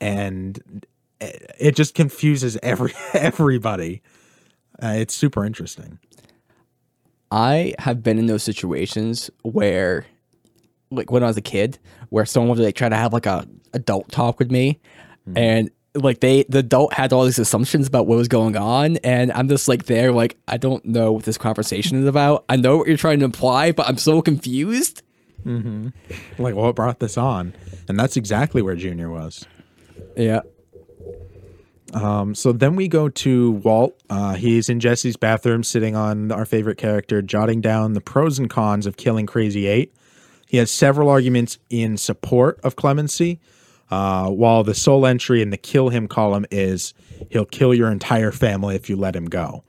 and 0.00 0.84
it 1.20 1.76
just 1.76 1.94
confuses 1.94 2.58
every 2.62 2.92
everybody. 3.14 4.02
Uh, 4.82 4.94
it's 4.96 5.14
super 5.14 5.44
interesting. 5.44 5.98
I 7.30 7.74
have 7.78 8.02
been 8.02 8.18
in 8.18 8.26
those 8.26 8.42
situations 8.42 9.30
where, 9.42 10.04
like 10.90 11.10
when 11.10 11.22
I 11.22 11.26
was 11.26 11.36
a 11.36 11.42
kid, 11.42 11.78
where 12.10 12.26
someone 12.26 12.56
would 12.56 12.64
like 12.64 12.74
try 12.74 12.88
to 12.88 12.96
have 12.96 13.12
like 13.12 13.26
a 13.26 13.46
adult 13.72 14.10
talk 14.10 14.38
with 14.38 14.50
me, 14.50 14.80
and 15.36 15.70
like 15.94 16.20
they 16.20 16.44
the 16.48 16.58
adult 16.58 16.94
had 16.94 17.12
all 17.12 17.24
these 17.24 17.38
assumptions 17.38 17.86
about 17.86 18.06
what 18.06 18.16
was 18.16 18.28
going 18.28 18.56
on, 18.56 18.96
and 18.98 19.32
I'm 19.32 19.48
just 19.48 19.68
like 19.68 19.84
there 19.84 20.12
like 20.12 20.36
I 20.48 20.56
don't 20.56 20.84
know 20.84 21.12
what 21.12 21.24
this 21.24 21.38
conversation 21.38 21.98
is 22.00 22.06
about. 22.06 22.44
I 22.48 22.56
know 22.56 22.78
what 22.78 22.88
you're 22.88 22.96
trying 22.96 23.18
to 23.20 23.24
imply, 23.24 23.72
but 23.72 23.88
I'm 23.88 23.98
so 23.98 24.22
confused. 24.22 25.02
Like 26.38 26.54
what 26.54 26.74
brought 26.76 26.98
this 27.00 27.18
on? 27.18 27.54
And 27.88 27.98
that's 27.98 28.16
exactly 28.16 28.62
where 28.62 28.76
Junior 28.76 29.10
was. 29.10 29.46
Yeah. 30.16 30.40
Um, 31.94 32.34
so 32.34 32.52
then 32.52 32.74
we 32.74 32.88
go 32.88 33.10
to 33.10 33.50
Walt. 33.52 34.00
Uh, 34.08 34.34
he's 34.34 34.70
in 34.70 34.80
Jesse's 34.80 35.16
bathroom, 35.16 35.62
sitting 35.62 35.94
on 35.94 36.32
our 36.32 36.46
favorite 36.46 36.78
character, 36.78 37.20
jotting 37.20 37.60
down 37.60 37.92
the 37.92 38.00
pros 38.00 38.38
and 38.38 38.48
cons 38.48 38.86
of 38.86 38.96
killing 38.96 39.26
Crazy 39.26 39.66
Eight. 39.66 39.94
He 40.46 40.56
has 40.56 40.70
several 40.70 41.10
arguments 41.10 41.58
in 41.68 41.96
support 41.98 42.60
of 42.62 42.76
clemency, 42.76 43.40
uh, 43.92 44.30
while 44.30 44.64
the 44.64 44.74
sole 44.74 45.04
entry 45.04 45.42
in 45.42 45.50
the 45.50 45.56
kill 45.58 45.90
him 45.90 46.08
column 46.08 46.46
is 46.50 46.94
he'll 47.28 47.44
kill 47.44 47.74
your 47.74 47.92
entire 47.92 48.32
family 48.32 48.74
if 48.74 48.88
you 48.88 48.96
let 48.96 49.14
him 49.14 49.26
go. 49.26 49.64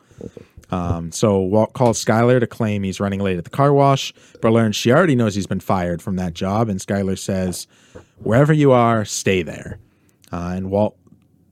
Um, 0.72 1.12
so 1.12 1.42
Walt 1.42 1.74
calls 1.74 2.04
Skyler 2.04 2.40
to 2.40 2.48
claim 2.48 2.84
he's 2.84 3.02
running 3.02 3.20
late 3.20 3.38
at 3.38 3.44
the 3.44 3.50
car 3.50 3.74
wash, 3.74 4.14
but 4.42 4.52
learns 4.52 4.78
she 4.78 4.94
already 4.94 5.14
knows 5.14 5.36
he's 5.36 5.46
been 5.46 5.60
fired 5.60 6.02
from 6.02 6.16
that 6.16 6.34
job. 6.34 6.70
And 6.70 6.80
Skyler 6.80 7.20
says, 7.20 7.68
Wherever 8.20 8.54
you 8.54 8.72
are, 8.72 9.04
stay 9.04 9.44
there. 9.44 9.78
Uh, 10.32 10.54
and 10.56 10.72
Walt 10.72 10.98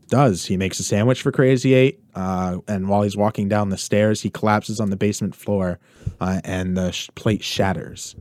does. 0.08 0.46
He 0.46 0.56
makes 0.56 0.80
a 0.80 0.84
sandwich 0.84 1.22
for 1.22 1.34
Crazy 1.34 1.74
Eight, 1.74 2.00
uh, 2.16 2.60
and 2.70 2.88
while 2.88 3.02
he's 3.02 3.18
walking 3.18 3.50
down 3.50 3.68
the 3.68 3.78
stairs, 3.78 4.22
he 4.22 4.30
collapses 4.30 4.80
on 4.80 4.92
the 4.92 4.96
basement 4.96 5.36
floor, 5.36 5.78
uh, 6.22 6.40
and 6.46 6.78
the 6.78 6.92
sh- 6.92 7.10
plate 7.16 7.44
shatters. 7.44 8.16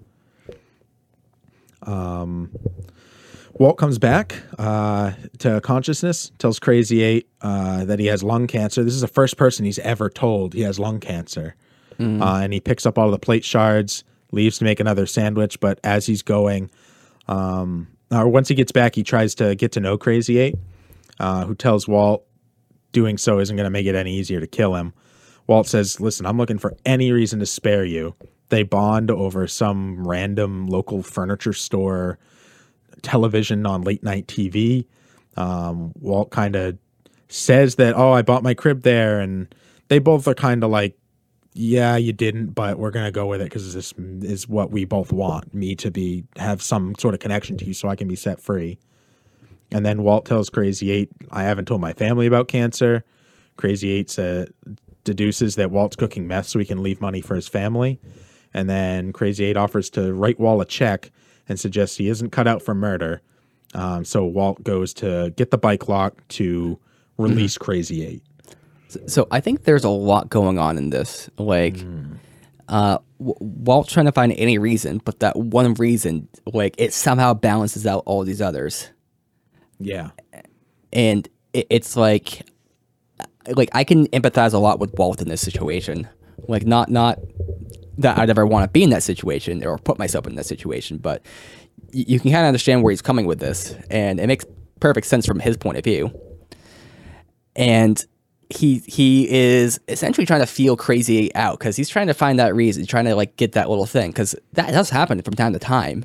Um, 1.82 2.50
Walt 3.60 3.76
comes 3.76 3.98
back 3.98 4.36
uh, 4.58 5.12
to 5.38 5.60
consciousness, 5.60 6.32
tells 6.38 6.58
Crazy 6.58 7.02
Eight 7.02 7.28
uh, 7.42 7.84
that 7.84 7.98
he 7.98 8.06
has 8.06 8.22
lung 8.22 8.46
cancer. 8.46 8.82
This 8.82 8.94
is 8.94 9.02
the 9.02 9.06
first 9.06 9.36
person 9.36 9.66
he's 9.66 9.78
ever 9.80 10.08
told 10.08 10.54
he 10.54 10.62
has 10.62 10.78
lung 10.78 10.98
cancer, 10.98 11.54
uh, 12.22 12.36
and 12.42 12.54
he 12.54 12.60
picks 12.60 12.86
up 12.86 12.96
all 12.96 13.10
the 13.10 13.18
plate 13.18 13.44
shards, 13.44 14.02
leaves 14.32 14.56
to 14.60 14.64
make 14.64 14.80
another 14.80 15.04
sandwich. 15.04 15.60
But 15.60 15.78
as 15.84 16.06
he's 16.06 16.22
going, 16.22 16.70
um, 17.28 17.88
or 18.10 18.28
once 18.28 18.48
he 18.48 18.54
gets 18.54 18.72
back, 18.72 18.94
he 18.94 19.02
tries 19.02 19.34
to 19.34 19.54
get 19.54 19.72
to 19.72 19.80
know 19.80 19.98
Crazy 19.98 20.38
Eight 20.38 20.54
uh, 21.18 21.44
who 21.44 21.54
tells 21.54 21.86
Walt 21.86 22.24
doing 22.92 23.18
so 23.18 23.40
isn't 23.40 23.56
going 23.56 23.66
to 23.66 23.70
make 23.70 23.84
it 23.84 23.94
any 23.94 24.14
easier 24.14 24.40
to 24.40 24.46
kill 24.46 24.74
him. 24.74 24.94
Walt 25.46 25.66
says, 25.68 26.00
Listen, 26.00 26.24
I'm 26.24 26.38
looking 26.38 26.58
for 26.58 26.78
any 26.86 27.12
reason 27.12 27.40
to 27.40 27.46
spare 27.46 27.84
you. 27.84 28.14
They 28.48 28.62
bond 28.62 29.10
over 29.10 29.46
some 29.46 30.08
random 30.08 30.66
local 30.66 31.02
furniture 31.02 31.52
store, 31.52 32.18
television 33.02 33.66
on 33.66 33.82
late 33.82 34.02
night 34.02 34.26
TV. 34.26 34.86
Um, 35.36 35.92
Walt 36.00 36.30
kind 36.30 36.56
of 36.56 36.78
says 37.28 37.76
that, 37.76 37.94
Oh, 37.96 38.12
I 38.12 38.22
bought 38.22 38.42
my 38.42 38.54
crib 38.54 38.82
there. 38.82 39.20
And 39.20 39.52
they 39.88 39.98
both 39.98 40.26
are 40.28 40.34
kind 40.34 40.62
of 40.64 40.70
like, 40.70 40.96
yeah, 41.52 41.96
you 41.96 42.12
didn't, 42.12 42.48
but 42.48 42.78
we're 42.78 42.92
gonna 42.92 43.10
go 43.10 43.26
with 43.26 43.40
it 43.40 43.44
because 43.44 43.74
this 43.74 43.92
is 44.22 44.48
what 44.48 44.70
we 44.70 44.84
both 44.84 45.12
want. 45.12 45.52
Me 45.52 45.74
to 45.76 45.90
be 45.90 46.24
have 46.36 46.62
some 46.62 46.94
sort 46.96 47.12
of 47.14 47.20
connection 47.20 47.56
to 47.58 47.64
you, 47.64 47.74
so 47.74 47.88
I 47.88 47.96
can 47.96 48.06
be 48.06 48.16
set 48.16 48.40
free. 48.40 48.78
And 49.72 49.84
then 49.84 50.02
Walt 50.02 50.26
tells 50.26 50.48
Crazy 50.50 50.90
Eight, 50.90 51.10
I 51.30 51.42
haven't 51.42 51.66
told 51.66 51.80
my 51.80 51.92
family 51.92 52.26
about 52.26 52.48
cancer. 52.48 53.04
Crazy 53.56 53.90
Eight 53.90 54.16
uh, 54.18 54.46
deduces 55.04 55.56
that 55.56 55.70
Walt's 55.70 55.96
cooking 55.96 56.26
meth 56.26 56.46
so 56.46 56.58
he 56.58 56.64
can 56.64 56.82
leave 56.82 57.00
money 57.00 57.20
for 57.20 57.34
his 57.34 57.48
family. 57.48 58.00
And 58.54 58.68
then 58.68 59.12
Crazy 59.12 59.44
Eight 59.44 59.56
offers 59.56 59.90
to 59.90 60.12
write 60.12 60.40
Walt 60.40 60.62
a 60.62 60.64
check 60.64 61.10
and 61.50 61.60
suggests 61.60 61.98
he 61.98 62.08
isn't 62.08 62.30
cut 62.30 62.48
out 62.48 62.62
for 62.62 62.74
murder. 62.74 63.20
Um, 63.74 64.04
so 64.04 64.24
Walt 64.24 64.62
goes 64.64 64.94
to 64.94 65.34
get 65.36 65.50
the 65.50 65.58
bike 65.58 65.88
lock 65.88 66.26
to 66.28 66.78
release 67.18 67.58
Crazy 67.58 68.06
Eight. 68.06 68.22
So 69.06 69.28
I 69.30 69.40
think 69.40 69.64
there's 69.64 69.84
a 69.84 69.90
lot 69.90 70.30
going 70.30 70.58
on 70.58 70.78
in 70.78 70.90
this. 70.90 71.28
Like, 71.38 71.76
uh, 72.68 72.98
W- 73.18 73.34
Walt 73.40 73.88
trying 73.88 74.06
to 74.06 74.12
find 74.12 74.32
any 74.32 74.58
reason, 74.58 75.00
but 75.04 75.20
that 75.20 75.36
one 75.36 75.74
reason, 75.74 76.28
like, 76.46 76.74
it 76.78 76.92
somehow 76.92 77.34
balances 77.34 77.86
out 77.86 78.02
all 78.06 78.24
these 78.24 78.40
others. 78.40 78.88
Yeah. 79.78 80.10
and 80.92 81.28
it, 81.52 81.66
it's 81.70 81.96
like 81.96 82.46
like 83.56 83.70
I 83.72 83.84
can 83.84 84.06
empathize 84.08 84.52
a 84.52 84.58
lot 84.58 84.78
with 84.78 84.92
Walt 84.98 85.20
in 85.22 85.28
this 85.28 85.40
situation. 85.40 86.08
Like 86.48 86.66
not 86.66 86.90
not 86.90 87.18
that 88.00 88.18
I'd 88.18 88.30
ever 88.30 88.46
want 88.46 88.64
to 88.64 88.70
be 88.70 88.82
in 88.82 88.90
that 88.90 89.02
situation 89.02 89.64
or 89.64 89.78
put 89.78 89.98
myself 89.98 90.26
in 90.26 90.34
that 90.36 90.46
situation, 90.46 90.98
but 90.98 91.22
y- 91.92 92.04
you 92.08 92.20
can 92.20 92.30
kind 92.30 92.44
of 92.44 92.48
understand 92.48 92.82
where 92.82 92.90
he's 92.90 93.02
coming 93.02 93.26
with 93.26 93.40
this, 93.40 93.74
and 93.90 94.20
it 94.20 94.26
makes 94.26 94.44
perfect 94.80 95.06
sense 95.06 95.26
from 95.26 95.40
his 95.40 95.56
point 95.56 95.78
of 95.78 95.84
view. 95.84 96.10
And 97.56 98.04
he 98.48 98.78
he 98.86 99.30
is 99.30 99.78
essentially 99.88 100.26
trying 100.26 100.40
to 100.40 100.46
feel 100.46 100.76
crazy 100.76 101.34
out 101.34 101.58
because 101.58 101.76
he's 101.76 101.88
trying 101.88 102.08
to 102.08 102.14
find 102.14 102.38
that 102.38 102.54
reason, 102.54 102.84
trying 102.84 103.04
to 103.04 103.14
like 103.14 103.36
get 103.36 103.52
that 103.52 103.68
little 103.68 103.86
thing 103.86 104.10
because 104.10 104.34
that 104.54 104.72
does 104.72 104.90
happen 104.90 105.22
from 105.22 105.34
time 105.34 105.52
to 105.52 105.58
time. 105.58 106.04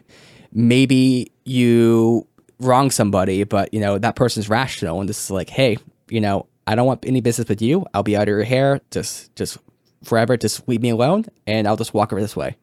Maybe 0.53 1.31
you 1.43 2.27
wrong 2.59 2.91
somebody, 2.91 3.43
but 3.43 3.73
you 3.73 3.79
know 3.79 3.97
that 3.97 4.15
person's 4.15 4.47
rational 4.47 4.99
and 4.99 5.09
this 5.09 5.23
is 5.23 5.31
like, 5.31 5.49
hey, 5.49 5.77
you 6.09 6.21
know, 6.21 6.45
I 6.67 6.75
don't 6.75 6.85
want 6.85 7.05
any 7.05 7.21
business 7.21 7.49
with 7.49 7.61
you. 7.61 7.85
I'll 7.93 8.03
be 8.03 8.15
out 8.15 8.23
of 8.23 8.27
your 8.29 8.43
hair. 8.43 8.79
Just 8.91 9.35
just 9.35 9.57
forever. 10.05 10.38
Just 10.38 10.67
leave 10.67 10.81
me 10.81 10.89
alone, 10.89 11.25
and 11.45 11.67
I'll 11.67 11.77
just 11.77 11.93
walk 11.93 12.13
over 12.13 12.21
this 12.21 12.35
way, 12.35 12.55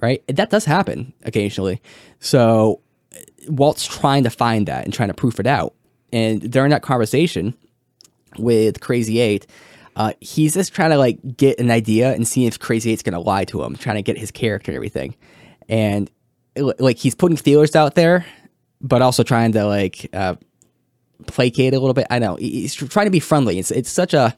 right? 0.00 0.22
That 0.28 0.50
does 0.50 0.64
happen 0.64 1.12
occasionally. 1.24 1.80
So 2.20 2.80
Walt's 3.48 3.86
trying 3.86 4.24
to 4.24 4.30
find 4.30 4.66
that 4.66 4.84
and 4.84 4.92
trying 4.92 5.08
to 5.08 5.14
proof 5.14 5.40
it 5.40 5.46
out. 5.46 5.74
And 6.12 6.50
during 6.50 6.70
that 6.70 6.82
conversation 6.82 7.54
with 8.38 8.80
Crazy 8.80 9.20
Eight, 9.20 9.46
uh, 9.96 10.12
he's 10.20 10.54
just 10.54 10.72
trying 10.72 10.90
to 10.90 10.98
like 10.98 11.18
get 11.36 11.58
an 11.58 11.70
idea 11.70 12.12
and 12.14 12.26
see 12.26 12.46
if 12.46 12.58
Crazy 12.58 12.90
Eight's 12.90 13.02
gonna 13.02 13.20
lie 13.20 13.44
to 13.46 13.62
him, 13.62 13.76
trying 13.76 13.96
to 13.96 14.02
get 14.02 14.16
his 14.16 14.30
character 14.30 14.70
and 14.70 14.76
everything. 14.76 15.14
And 15.68 16.10
like 16.56 16.96
he's 16.96 17.14
putting 17.14 17.36
feelers 17.36 17.76
out 17.76 17.94
there, 17.94 18.24
but 18.80 19.02
also 19.02 19.22
trying 19.22 19.52
to 19.52 19.64
like 19.64 20.08
uh, 20.12 20.36
placate 21.26 21.74
a 21.74 21.80
little 21.80 21.94
bit. 21.94 22.06
I 22.10 22.18
know 22.18 22.36
he's 22.36 22.74
trying 22.74 23.06
to 23.06 23.10
be 23.10 23.20
friendly. 23.20 23.58
It's 23.58 23.70
it's 23.70 23.90
such 23.90 24.14
a 24.14 24.36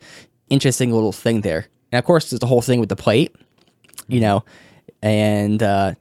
interesting 0.49 0.93
little 0.93 1.13
thing 1.13 1.43
there. 1.43 1.67
And 1.93 1.99
of 1.99 2.05
course, 2.05 2.31
there's 2.31 2.41
the 2.41 2.47
whole 2.47 2.63
thing 2.63 2.81
with 2.81 2.89
the 2.89 2.97
plate, 2.97 3.35
you 4.09 4.21
know, 4.21 4.45
and 5.03 5.63
uh, 5.63 5.95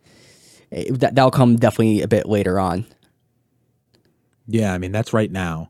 that 0.72 1.16
that'll 1.16 1.32
come 1.32 1.56
definitely 1.56 2.02
a 2.02 2.08
bit 2.08 2.28
later 2.28 2.60
on. 2.60 2.86
Yeah, 4.48 4.74
I 4.74 4.78
mean 4.78 4.92
that's 4.92 5.14
right 5.14 5.32
now. 5.32 5.70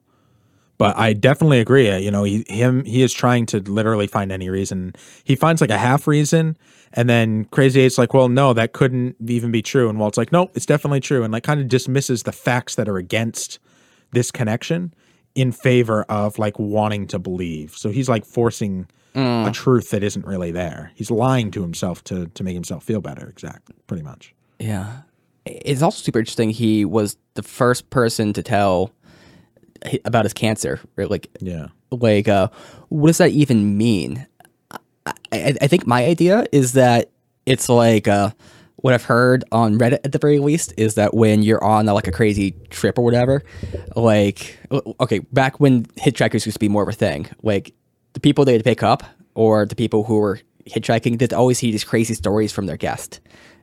But 0.77 0.97
I 0.97 1.11
definitely 1.11 1.59
agree. 1.59 1.89
uh, 1.89 1.97
You 1.97 2.09
know, 2.09 2.23
he 2.23 2.45
him 2.47 2.85
he 2.85 3.01
is 3.01 3.13
trying 3.13 3.45
to 3.47 3.59
literally 3.59 4.07
find 4.07 4.31
any 4.31 4.49
reason. 4.49 4.93
He 5.25 5.35
finds 5.35 5.59
like 5.59 5.69
a 5.69 5.77
half 5.77 6.07
reason, 6.07 6.57
and 6.93 7.09
then 7.09 7.45
Crazy 7.45 7.81
Eight's 7.81 7.97
like, 7.97 8.13
"Well, 8.13 8.29
no, 8.29 8.53
that 8.53 8.71
couldn't 8.71 9.17
even 9.27 9.51
be 9.51 9.61
true." 9.61 9.89
And 9.89 9.99
Walt's 9.99 10.17
like, 10.17 10.31
"No, 10.31 10.49
it's 10.53 10.65
definitely 10.65 11.01
true," 11.01 11.23
and 11.23 11.33
like 11.33 11.43
kind 11.43 11.59
of 11.59 11.67
dismisses 11.67 12.23
the 12.23 12.31
facts 12.31 12.75
that 12.75 12.87
are 12.87 12.97
against 12.97 13.59
this 14.11 14.31
connection 14.31 14.93
in 15.35 15.51
favor 15.51 16.03
of 16.03 16.39
like 16.39 16.57
wanting 16.57 17.07
to 17.07 17.19
believe. 17.19 17.73
So 17.75 17.89
he's 17.89 18.07
like 18.07 18.25
forcing 18.25 18.87
a 19.15 19.51
truth 19.53 19.89
that 19.91 20.03
isn't 20.03 20.25
really 20.25 20.51
there. 20.51 20.91
He's 20.95 21.11
lying 21.11 21.51
to 21.51 21.61
himself 21.61 22.03
to 22.05 22.27
to 22.27 22.43
make 22.43 22.53
himself 22.53 22.83
feel 22.83 23.01
better. 23.01 23.27
Exactly, 23.27 23.75
pretty 23.87 24.03
much. 24.03 24.33
Yeah. 24.59 25.01
It's 25.45 25.81
also 25.81 26.01
super 26.03 26.19
interesting. 26.19 26.51
He 26.51 26.85
was 26.85 27.17
the 27.33 27.41
first 27.43 27.89
person 27.89 28.33
to 28.33 28.43
tell 28.43 28.91
about 30.05 30.25
his 30.25 30.33
cancer. 30.33 30.79
Right? 30.95 31.09
Like, 31.09 31.27
Yeah. 31.39 31.67
like, 31.91 32.27
uh, 32.27 32.49
what 32.89 33.07
does 33.07 33.17
that 33.19 33.31
even 33.31 33.77
mean? 33.77 34.27
I, 35.05 35.13
I, 35.31 35.53
I 35.61 35.67
think 35.67 35.87
my 35.87 36.05
idea 36.05 36.45
is 36.51 36.73
that 36.73 37.09
it's 37.45 37.67
like 37.69 38.07
uh, 38.07 38.31
what 38.75 38.93
I've 38.93 39.05
heard 39.05 39.43
on 39.51 39.79
Reddit 39.79 39.99
at 40.03 40.11
the 40.11 40.19
very 40.19 40.39
least 40.39 40.73
is 40.77 40.95
that 40.95 41.13
when 41.15 41.41
you're 41.41 41.63
on 41.63 41.87
uh, 41.89 41.93
like 41.93 42.07
a 42.07 42.11
crazy 42.11 42.51
trip 42.69 42.99
or 42.99 43.03
whatever, 43.03 43.41
like, 43.95 44.59
okay, 44.99 45.19
back 45.31 45.59
when 45.59 45.87
hit 45.95 46.15
trackers 46.15 46.45
used 46.45 46.55
to 46.57 46.59
be 46.59 46.69
more 46.69 46.83
of 46.83 46.89
a 46.89 46.93
thing, 46.93 47.27
like 47.41 47.73
the 48.19 48.27
people 48.27 48.43
they'd 48.43 48.65
pick 48.65 48.83
up 48.83 49.03
or 49.33 49.65
the 49.65 49.75
people 49.75 50.03
who 50.03 50.17
were 50.17 50.41
hitchhiking, 50.67 51.17
they'd 51.17 51.33
always 51.33 51.57
hear 51.57 51.71
these 51.71 51.85
crazy 51.85 52.13
stories 52.13 52.51
from 52.51 52.65
their 52.65 52.75
guest 52.75 53.21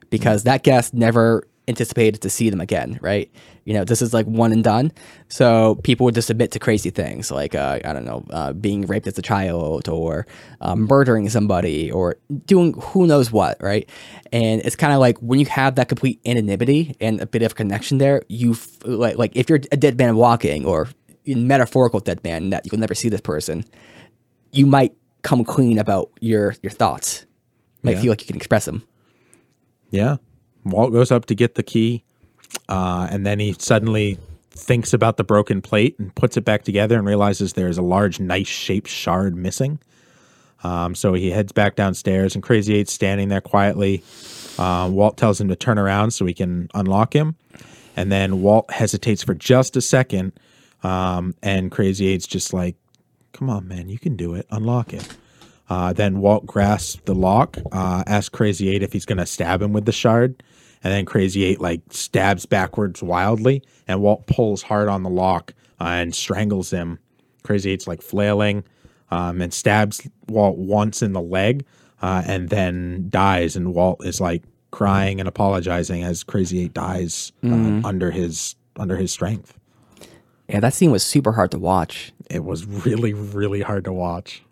because 0.08 0.44
that 0.44 0.62
guest 0.62 0.94
never 0.94 1.46
anticipated 1.68 2.22
to 2.22 2.30
see 2.30 2.48
them 2.48 2.60
again, 2.60 2.98
right? 3.02 3.30
You 3.64 3.74
know, 3.74 3.84
this 3.84 4.00
is 4.00 4.14
like 4.14 4.24
one 4.24 4.52
and 4.52 4.64
done. 4.64 4.92
So 5.28 5.74
people 5.82 6.04
would 6.04 6.14
just 6.14 6.30
admit 6.30 6.52
to 6.52 6.58
crazy 6.58 6.88
things 6.88 7.30
like, 7.30 7.54
uh, 7.54 7.80
I 7.84 7.92
don't 7.92 8.06
know, 8.06 8.24
uh, 8.30 8.54
being 8.54 8.86
raped 8.86 9.06
as 9.06 9.18
a 9.18 9.22
child 9.22 9.90
or 9.90 10.26
um, 10.62 10.86
murdering 10.88 11.28
somebody 11.28 11.90
or 11.90 12.16
doing 12.46 12.72
who 12.80 13.06
knows 13.06 13.30
what, 13.30 13.60
right? 13.60 13.86
And 14.32 14.62
it's 14.62 14.76
kind 14.76 14.94
of 14.94 15.00
like 15.00 15.18
when 15.18 15.38
you 15.38 15.46
have 15.46 15.74
that 15.74 15.88
complete 15.88 16.18
anonymity 16.24 16.96
and 16.98 17.20
a 17.20 17.26
bit 17.26 17.42
of 17.42 17.56
connection 17.56 17.98
there, 17.98 18.22
you 18.28 18.52
f- 18.52 18.78
like, 18.86 19.18
like 19.18 19.36
if 19.36 19.50
you're 19.50 19.60
a 19.70 19.76
dead 19.76 19.98
man 19.98 20.16
walking 20.16 20.64
or 20.64 20.88
metaphorical 21.26 22.00
dead 22.00 22.22
man 22.24 22.50
that 22.50 22.64
you'll 22.64 22.80
never 22.80 22.94
see 22.94 23.10
this 23.10 23.20
person, 23.20 23.64
you 24.52 24.66
might 24.66 24.94
come 25.22 25.44
clean 25.44 25.78
about 25.78 26.10
your 26.20 26.54
your 26.62 26.70
thoughts. 26.72 27.26
Might 27.82 27.96
Yeah. 27.96 28.00
feel 28.02 28.12
like 28.12 28.20
you 28.22 28.26
can 28.26 28.36
express 28.36 28.64
them. 28.64 28.82
Yeah. 29.90 30.16
Walt 30.64 30.92
goes 30.92 31.10
up 31.12 31.26
to 31.26 31.34
get 31.34 31.54
the 31.54 31.62
key, 31.62 32.02
uh, 32.68 33.06
and 33.10 33.24
then 33.24 33.38
he 33.38 33.54
suddenly 33.58 34.18
thinks 34.50 34.92
about 34.92 35.16
the 35.16 35.24
broken 35.24 35.60
plate 35.62 35.96
and 35.98 36.14
puts 36.14 36.36
it 36.36 36.44
back 36.44 36.64
together 36.64 36.96
and 36.98 37.06
realizes 37.06 37.52
there's 37.52 37.78
a 37.78 37.82
large, 37.82 38.18
nice 38.18 38.48
shaped 38.48 38.88
shard 38.88 39.36
missing. 39.36 39.78
Um, 40.64 40.94
so 40.94 41.12
he 41.12 41.30
heads 41.30 41.52
back 41.52 41.76
downstairs, 41.76 42.34
and 42.34 42.42
Crazy 42.42 42.74
Eight's 42.74 42.92
standing 42.92 43.28
there 43.28 43.42
quietly. 43.42 44.02
Uh, 44.58 44.88
Walt 44.90 45.16
tells 45.18 45.40
him 45.40 45.48
to 45.48 45.56
turn 45.56 45.78
around 45.78 46.12
so 46.12 46.24
he 46.24 46.34
can 46.34 46.68
unlock 46.74 47.14
him. 47.14 47.36
And 47.94 48.10
then 48.10 48.40
Walt 48.42 48.70
hesitates 48.70 49.22
for 49.22 49.34
just 49.34 49.76
a 49.76 49.80
second, 49.82 50.32
um, 50.82 51.34
and 51.42 51.70
Crazy 51.70 52.08
Eight's 52.08 52.26
just 52.26 52.52
like, 52.52 52.74
Come 53.36 53.50
on, 53.50 53.68
man, 53.68 53.90
you 53.90 53.98
can 53.98 54.16
do 54.16 54.34
it. 54.34 54.46
Unlock 54.50 54.94
it. 54.94 55.06
Uh, 55.68 55.92
then 55.92 56.20
Walt 56.20 56.46
grasps 56.46 57.00
the 57.04 57.14
lock, 57.14 57.58
uh, 57.70 58.02
asks 58.06 58.30
Crazy 58.30 58.70
Eight 58.70 58.82
if 58.82 58.92
he's 58.92 59.04
going 59.04 59.18
to 59.18 59.26
stab 59.26 59.60
him 59.60 59.74
with 59.74 59.84
the 59.84 59.92
shard. 59.92 60.42
And 60.82 60.92
then 60.92 61.04
Crazy 61.04 61.44
Eight 61.44 61.60
like 61.60 61.82
stabs 61.90 62.46
backwards 62.46 63.02
wildly, 63.02 63.62
and 63.88 64.00
Walt 64.00 64.26
pulls 64.26 64.62
hard 64.62 64.88
on 64.88 65.02
the 65.02 65.10
lock 65.10 65.52
uh, 65.80 65.84
and 65.84 66.14
strangles 66.14 66.70
him. 66.70 66.98
Crazy 67.42 67.70
Eight's 67.70 67.86
like 67.86 68.00
flailing 68.00 68.64
um, 69.10 69.42
and 69.42 69.52
stabs 69.52 70.08
Walt 70.28 70.56
once 70.56 71.02
in 71.02 71.12
the 71.12 71.20
leg 71.20 71.64
uh, 72.00 72.22
and 72.26 72.48
then 72.48 73.06
dies. 73.10 73.56
And 73.56 73.74
Walt 73.74 74.04
is 74.04 74.20
like 74.20 74.44
crying 74.70 75.20
and 75.20 75.28
apologizing 75.28 76.02
as 76.04 76.24
Crazy 76.24 76.60
Eight 76.60 76.72
dies 76.74 77.32
uh, 77.44 77.86
under 77.86 78.10
his 78.10 78.54
under 78.76 78.96
his 78.96 79.12
strength. 79.12 79.58
Yeah, 80.48 80.60
that 80.60 80.74
scene 80.74 80.90
was 80.90 81.02
super 81.02 81.32
hard 81.32 81.50
to 81.52 81.58
watch. 81.58 82.12
It 82.30 82.44
was 82.44 82.64
really 82.66 83.12
really 83.12 83.62
hard 83.62 83.84
to 83.84 83.92
watch. 83.92 84.42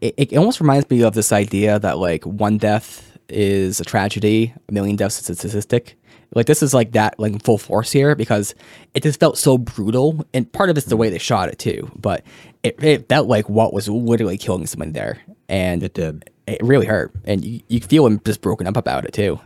It, 0.00 0.14
it 0.16 0.36
almost 0.36 0.60
reminds 0.60 0.88
me 0.90 1.02
of 1.02 1.14
this 1.14 1.32
idea 1.32 1.78
that 1.78 1.98
like 1.98 2.24
one 2.24 2.58
death 2.58 3.16
is 3.28 3.80
a 3.80 3.84
tragedy, 3.84 4.54
a 4.68 4.72
million 4.72 4.96
deaths 4.96 5.20
is 5.20 5.30
a 5.30 5.34
statistic. 5.34 5.96
Like 6.34 6.46
this 6.46 6.62
is 6.62 6.74
like 6.74 6.92
that 6.92 7.18
like 7.18 7.42
full 7.42 7.58
force 7.58 7.92
here 7.92 8.14
because 8.14 8.54
it 8.92 9.02
just 9.02 9.20
felt 9.20 9.38
so 9.38 9.56
brutal, 9.56 10.26
and 10.34 10.50
part 10.52 10.68
of 10.68 10.76
it's 10.76 10.86
the 10.86 10.94
mm-hmm. 10.94 11.00
way 11.00 11.10
they 11.10 11.18
shot 11.18 11.48
it 11.48 11.58
too. 11.58 11.90
But 11.96 12.24
it, 12.62 12.82
it 12.82 13.08
felt 13.08 13.28
like 13.28 13.48
Walt 13.48 13.72
was 13.72 13.88
literally 13.88 14.36
killing 14.36 14.66
someone 14.66 14.92
there, 14.92 15.20
and 15.48 15.82
It 15.82 15.94
did. 15.94 16.30
it 16.46 16.60
really 16.62 16.86
hurt, 16.86 17.12
and 17.24 17.44
you, 17.44 17.60
you 17.68 17.80
feel 17.80 18.06
him 18.06 18.20
just 18.24 18.40
broken 18.40 18.66
up 18.66 18.76
about 18.76 19.04
it 19.04 19.12
too. 19.12 19.38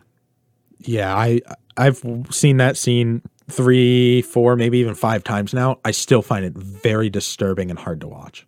Yeah, 0.80 1.14
I 1.14 1.40
I've 1.76 2.02
seen 2.30 2.56
that 2.56 2.76
scene 2.76 3.22
three, 3.50 4.22
four, 4.22 4.56
maybe 4.56 4.78
even 4.78 4.94
five 4.94 5.24
times 5.24 5.52
now. 5.54 5.78
I 5.84 5.90
still 5.90 6.22
find 6.22 6.44
it 6.44 6.52
very 6.54 7.08
disturbing 7.10 7.70
and 7.70 7.78
hard 7.78 8.00
to 8.02 8.08
watch. 8.08 8.46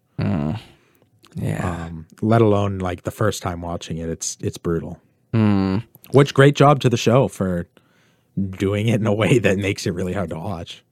Yeah, 1.36 1.86
Um, 1.86 2.06
let 2.22 2.40
alone 2.42 2.78
like 2.78 3.04
the 3.04 3.10
first 3.12 3.42
time 3.42 3.60
watching 3.62 3.98
it, 3.98 4.08
it's 4.08 4.36
it's 4.40 4.58
brutal. 4.58 5.00
Which 6.12 6.34
great 6.34 6.56
job 6.56 6.80
to 6.80 6.88
the 6.88 6.96
show 6.96 7.28
for 7.28 7.68
doing 8.50 8.88
it 8.88 9.00
in 9.00 9.06
a 9.06 9.14
way 9.14 9.38
that 9.38 9.58
makes 9.58 9.86
it 9.86 9.92
really 9.92 10.12
hard 10.12 10.30
to 10.30 10.36
watch. 10.38 10.82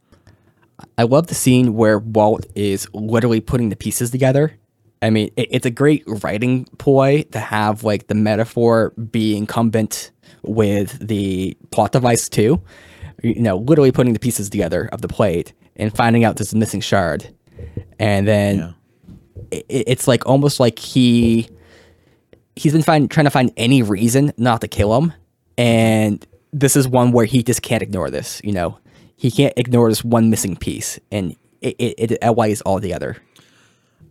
I 0.96 1.02
love 1.02 1.26
the 1.26 1.34
scene 1.34 1.74
where 1.74 1.98
Walt 1.98 2.46
is 2.54 2.86
literally 2.94 3.40
putting 3.40 3.68
the 3.68 3.76
pieces 3.76 4.10
together. 4.12 4.54
I 5.02 5.10
mean, 5.10 5.30
it, 5.36 5.48
it's 5.50 5.66
a 5.66 5.70
great 5.70 6.04
writing 6.06 6.66
ploy 6.78 7.22
to 7.32 7.40
have 7.40 7.82
like 7.82 8.06
the 8.06 8.14
metaphor 8.14 8.90
be 8.90 9.36
incumbent 9.36 10.12
with 10.42 11.04
the 11.04 11.56
plot 11.72 11.90
device 11.92 12.28
too. 12.28 12.62
You 13.22 13.40
know, 13.40 13.56
literally 13.58 13.90
putting 13.92 14.12
the 14.12 14.20
pieces 14.20 14.48
together 14.50 14.88
of 14.92 15.02
the 15.02 15.08
plate 15.08 15.52
and 15.76 15.94
finding 15.94 16.24
out 16.24 16.36
this 16.36 16.54
missing 16.54 16.80
shard, 16.80 17.28
and 17.98 18.26
then 18.28 18.58
Yeah. 18.58 18.72
it, 19.50 19.66
it's 19.68 20.06
like 20.08 20.26
almost 20.26 20.60
like 20.60 20.78
he 20.78 21.48
he's 22.56 22.72
been 22.72 22.82
find, 22.82 23.10
trying 23.10 23.24
to 23.24 23.30
find 23.30 23.52
any 23.56 23.82
reason 23.82 24.32
not 24.36 24.60
to 24.60 24.68
kill 24.68 24.96
him, 24.96 25.12
and 25.56 26.24
this 26.52 26.76
is 26.76 26.86
one 26.88 27.12
where 27.12 27.24
he 27.26 27.42
just 27.42 27.62
can't 27.62 27.82
ignore 27.82 28.10
this. 28.10 28.40
You 28.44 28.52
know, 28.52 28.78
he 29.16 29.30
can't 29.30 29.52
ignore 29.56 29.88
this 29.88 30.04
one 30.04 30.30
missing 30.30 30.56
piece, 30.56 30.98
and 31.10 31.34
it 31.60 31.74
it, 31.78 32.12
it 32.12 32.18
outweighs 32.22 32.60
all 32.62 32.78
the 32.78 32.94
other. 32.94 33.16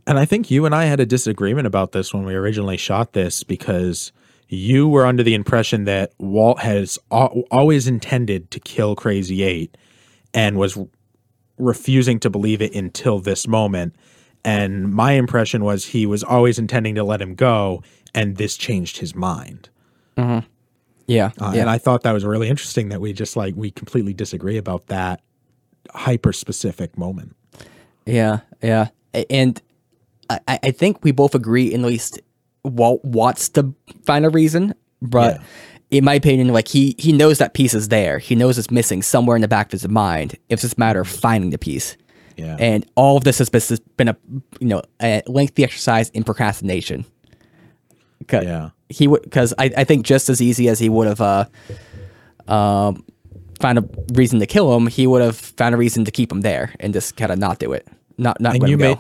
And 0.06 0.18
I 0.18 0.26
think 0.26 0.50
you 0.50 0.66
and 0.66 0.74
I 0.74 0.86
had 0.86 1.00
a 1.02 1.06
disagreement 1.06 1.68
about 1.68 1.92
this 1.92 2.14
when 2.14 2.24
we 2.26 2.34
originally 2.36 2.78
shot 2.78 3.12
this 3.14 3.44
because 3.44 4.12
you 4.50 4.88
were 4.88 5.06
under 5.06 5.24
the 5.24 5.34
impression 5.34 5.84
that 5.86 6.14
Walt 6.18 6.60
has 6.60 6.98
al- 7.12 7.44
always 7.52 7.88
intended 7.88 8.50
to 8.52 8.60
kill 8.60 8.96
Crazy 8.96 9.44
Eight 9.44 9.76
and 10.34 10.58
was 10.58 10.78
refusing 11.58 12.20
to 12.22 12.30
believe 12.30 12.62
it 12.62 12.74
until 12.76 13.20
this 13.20 13.48
moment. 13.48 13.96
And 14.46 14.94
my 14.94 15.14
impression 15.14 15.64
was 15.64 15.88
he 15.88 16.06
was 16.06 16.24
always 16.24 16.60
intending 16.60 16.96
to 16.96 17.04
let 17.04 17.22
him 17.22 17.36
go, 17.36 17.84
and 18.14 18.38
this 18.38 18.56
changed 18.56 18.98
his 18.98 19.14
mind. 19.16 19.70
Yeah, 20.18 21.32
Uh, 21.40 21.52
yeah. 21.54 21.62
And 21.62 21.70
I 21.70 21.78
thought 21.78 22.04
that 22.04 22.12
was 22.12 22.26
really 22.26 22.50
interesting 22.50 22.90
that 22.90 23.00
we 23.02 23.14
just 23.14 23.36
like 23.36 23.56
we 23.56 23.72
completely 23.72 24.14
disagree 24.14 24.58
about 24.58 24.88
that 24.88 25.22
hyper 25.94 26.34
specific 26.34 26.98
moment. 26.98 27.36
Yeah, 28.06 28.40
yeah, 28.62 28.90
and 29.30 29.62
I, 30.30 30.40
I 30.48 30.60
I 30.64 30.72
think 30.72 31.04
we 31.04 31.12
both 31.12 31.34
agree, 31.36 31.74
at 31.74 31.80
least 31.82 32.20
Walt 32.68 33.04
wants 33.04 33.50
to 33.50 33.74
find 34.06 34.26
a 34.26 34.30
reason, 34.30 34.74
but 35.02 35.36
Yeah. 35.38 35.44
in 35.92 36.04
my 36.04 36.14
opinion, 36.16 36.50
like 36.50 36.68
he 36.68 36.96
he 36.98 37.12
knows 37.14 37.38
that 37.40 37.54
piece 37.54 37.74
is 37.74 37.88
there. 37.90 38.20
He 38.20 38.36
knows 38.36 38.58
it's 38.58 38.72
missing 38.72 39.02
somewhere 39.02 39.36
in 39.36 39.42
the 39.42 39.48
back 39.48 39.68
of 39.68 39.72
his 39.82 39.88
mind. 39.88 40.36
It's 40.50 40.62
just 40.62 40.76
a 40.78 40.80
matter 40.80 41.00
of 41.02 41.08
finding 41.08 41.50
the 41.52 41.58
piece. 41.58 41.98
Yeah. 42.38 42.56
And 42.60 42.86
all 42.96 43.18
of 43.18 43.24
this 43.24 43.40
has 43.40 43.50
been, 43.50 44.08
a 44.10 44.16
you 44.60 44.68
know 44.68 44.82
a 45.02 45.24
lengthy 45.28 45.64
exercise 45.64 46.10
in 46.10 46.24
procrastination. 46.24 47.06
'Cause 48.28 48.44
Yeah. 48.44 48.70
he 48.90 49.08
would 49.08 49.22
because 49.24 49.54
I, 49.58 49.72
I 49.78 49.84
think 49.86 50.06
just 50.06 50.30
as 50.30 50.42
easy 50.42 50.68
as 50.70 50.80
he 50.80 50.90
would 50.90 51.08
have 51.08 51.22
uh 51.22 51.46
um 52.48 53.04
found 53.60 53.80
a 53.80 53.84
reason 54.14 54.40
to 54.40 54.46
kill 54.46 54.76
him, 54.76 54.88
he 54.88 55.08
would 55.08 55.22
have 55.22 55.36
found 55.36 55.74
a 55.74 55.78
reason 55.78 56.06
to 56.06 56.12
keep 56.12 56.32
him 56.32 56.42
there 56.42 56.74
and 56.80 56.94
just 56.94 57.16
kind 57.18 57.32
of 57.32 57.40
not 57.40 57.58
do 57.60 57.74
it, 57.74 57.88
not 58.18 58.40
not 58.40 58.54
and 58.54 58.62
let 58.64 58.70
you 58.70 58.76
him 58.76 58.80
go. 58.80 58.90
made 58.90 58.98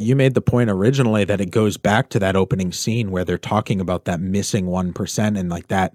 you 0.00 0.16
made 0.16 0.34
the 0.34 0.40
point 0.40 0.70
originally 0.70 1.24
that 1.24 1.40
it 1.40 1.50
goes 1.50 1.76
back 1.76 2.08
to 2.10 2.18
that 2.18 2.34
opening 2.36 2.72
scene 2.72 3.10
where 3.10 3.24
they're 3.24 3.38
talking 3.38 3.80
about 3.80 4.06
that 4.06 4.20
missing 4.20 4.66
1% 4.66 5.38
and 5.38 5.48
like 5.50 5.68
that 5.68 5.92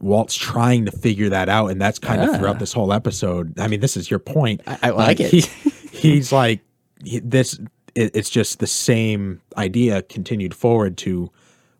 Walt's 0.00 0.34
trying 0.34 0.84
to 0.86 0.92
figure 0.92 1.28
that 1.28 1.48
out 1.48 1.68
and 1.68 1.80
that's 1.80 1.98
kind 1.98 2.20
of 2.22 2.36
throughout 2.36 2.58
this 2.58 2.72
whole 2.72 2.92
episode. 2.92 3.58
I 3.58 3.68
mean, 3.68 3.80
this 3.80 3.96
is 3.96 4.10
your 4.10 4.18
point. 4.18 4.60
I- 4.66 4.78
I 4.84 4.90
like 4.90 5.20
it. 5.20 5.30
He, 5.30 5.40
he's 5.92 6.32
like 6.32 6.60
he, 7.04 7.20
this 7.20 7.58
it, 7.94 8.10
it's 8.14 8.30
just 8.30 8.58
the 8.58 8.66
same 8.66 9.40
idea 9.56 10.02
continued 10.02 10.52
forward 10.54 10.96
to 10.98 11.30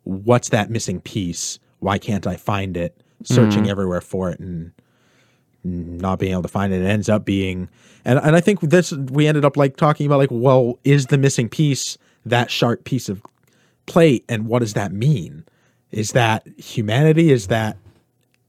what's 0.04 0.50
that 0.50 0.70
missing 0.70 1.00
piece? 1.00 1.58
Why 1.80 1.98
can't 1.98 2.26
I 2.26 2.36
find 2.36 2.76
it? 2.76 2.96
Searching 3.24 3.62
Mm-hmm. 3.62 3.70
everywhere 3.70 4.00
for 4.00 4.30
it 4.30 4.38
and 4.38 4.72
not 5.64 6.18
being 6.18 6.32
able 6.32 6.42
to 6.42 6.48
find 6.48 6.72
it. 6.72 6.82
It 6.82 6.86
ends 6.86 7.08
up 7.08 7.24
being, 7.24 7.68
and 8.04 8.18
and 8.18 8.36
I 8.36 8.40
think 8.40 8.60
this 8.60 8.92
we 8.92 9.26
ended 9.26 9.44
up 9.44 9.56
like 9.56 9.76
talking 9.76 10.06
about 10.06 10.18
like, 10.18 10.30
well, 10.30 10.78
is 10.84 11.06
the 11.06 11.18
missing 11.18 11.48
piece 11.48 11.96
that 12.26 12.50
sharp 12.50 12.84
piece 12.84 13.08
of 13.08 13.22
plate, 13.86 14.24
and 14.28 14.46
what 14.46 14.60
does 14.60 14.74
that 14.74 14.92
mean? 14.92 15.44
Is 15.90 16.12
that 16.12 16.46
humanity? 16.58 17.30
Is 17.30 17.46
that 17.48 17.76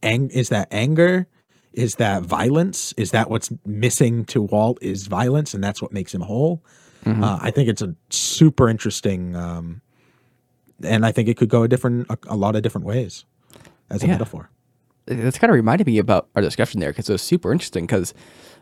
ang- 0.03 0.29
Is 0.31 0.49
that 0.49 0.67
anger? 0.71 1.27
Is 1.73 1.95
that 1.95 2.23
violence? 2.23 2.93
Is 2.97 3.11
that 3.11 3.29
what's 3.29 3.51
missing 3.65 4.23
to 4.25 4.41
Walt? 4.41 4.77
Is 4.81 5.07
violence, 5.07 5.53
and 5.53 5.63
that's 5.63 5.81
what 5.81 5.91
makes 5.91 6.13
him 6.13 6.21
whole? 6.21 6.63
Uh, 7.05 7.37
I 7.39 7.51
think 7.51 7.69
it's 7.69 7.83
a 7.83 7.93
super 8.09 8.67
interesting, 8.67 9.35
um, 9.35 9.81
and 10.83 11.05
I 11.05 11.11
think 11.11 11.29
it 11.29 11.37
could 11.37 11.49
go 11.49 11.61
a 11.61 11.67
different, 11.67 12.07
a, 12.09 12.17
a 12.29 12.35
lot 12.35 12.55
of 12.55 12.63
different 12.63 12.87
ways 12.87 13.25
as 13.91 14.01
a 14.01 14.07
Yeah. 14.07 14.13
metaphor. 14.13 14.49
That's 15.07 15.37
kind 15.37 15.51
of 15.51 15.55
reminded 15.55 15.87
me 15.87 15.97
about 15.97 16.27
our 16.35 16.41
discussion 16.41 16.79
there 16.79 16.89
because 16.89 17.09
it 17.09 17.13
was 17.13 17.21
super 17.21 17.51
interesting. 17.51 17.85
Because 17.85 18.13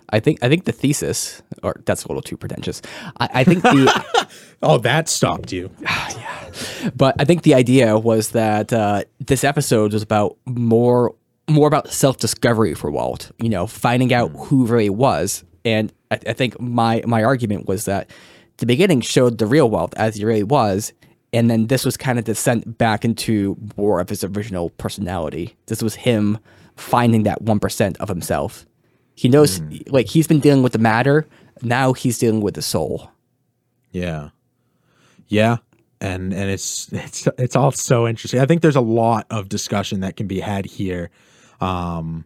I 0.09 0.19
think 0.19 0.39
I 0.43 0.49
think 0.49 0.65
the 0.65 0.71
thesis, 0.71 1.41
or 1.61 1.81
that's 1.85 2.03
a 2.03 2.07
little 2.07 2.21
too 2.21 2.37
pretentious. 2.37 2.81
I, 3.19 3.29
I 3.33 3.43
think 3.43 3.63
the 3.63 4.27
Oh, 4.63 4.77
that 4.79 5.09
stopped 5.09 5.51
you. 5.51 5.69
Yeah, 6.13 6.51
but 6.95 7.15
I 7.19 7.25
think 7.25 7.41
the 7.43 7.55
idea 7.55 7.97
was 7.97 8.29
that 8.29 8.71
uh, 8.71 9.03
this 9.19 9.43
episode 9.43 9.93
was 9.93 10.03
about 10.03 10.37
more 10.45 11.15
more 11.49 11.67
about 11.67 11.89
self 11.91 12.17
discovery 12.17 12.73
for 12.73 12.91
Walt. 12.91 13.31
You 13.39 13.49
know, 13.49 13.67
finding 13.67 14.13
out 14.13 14.29
who 14.29 14.65
really 14.65 14.89
was, 14.89 15.43
and 15.65 15.91
I, 16.11 16.19
I 16.27 16.33
think 16.33 16.59
my 16.59 17.01
my 17.05 17.23
argument 17.23 17.67
was 17.67 17.85
that 17.85 18.09
the 18.57 18.65
beginning 18.65 19.01
showed 19.01 19.39
the 19.39 19.45
real 19.47 19.69
Walt 19.69 19.93
as 19.97 20.15
he 20.15 20.25
really 20.25 20.43
was, 20.43 20.93
and 21.33 21.49
then 21.49 21.67
this 21.67 21.83
was 21.83 21.97
kind 21.97 22.19
of 22.19 22.25
the 22.25 22.31
descent 22.31 22.77
back 22.77 23.03
into 23.03 23.57
more 23.75 23.99
of 23.99 24.07
his 24.07 24.23
original 24.23 24.69
personality. 24.71 25.55
This 25.65 25.81
was 25.81 25.95
him 25.95 26.37
finding 26.75 27.23
that 27.23 27.41
one 27.41 27.59
percent 27.59 27.97
of 27.97 28.07
himself. 28.07 28.65
He 29.15 29.29
knows, 29.29 29.61
like 29.87 30.07
he's 30.07 30.27
been 30.27 30.39
dealing 30.39 30.63
with 30.63 30.73
the 30.73 30.79
matter. 30.79 31.27
Now 31.61 31.93
he's 31.93 32.17
dealing 32.17 32.41
with 32.41 32.55
the 32.55 32.61
soul. 32.61 33.11
Yeah. 33.91 34.29
Yeah. 35.27 35.57
And 36.01 36.33
and 36.33 36.49
it's 36.49 36.91
it's 36.91 37.27
it's 37.37 37.55
all 37.55 37.71
so 37.71 38.07
interesting. 38.07 38.39
I 38.39 38.45
think 38.45 38.61
there's 38.61 38.75
a 38.75 38.81
lot 38.81 39.25
of 39.29 39.49
discussion 39.49 40.01
that 40.01 40.17
can 40.17 40.27
be 40.27 40.39
had 40.39 40.65
here. 40.65 41.09
Um 41.61 42.25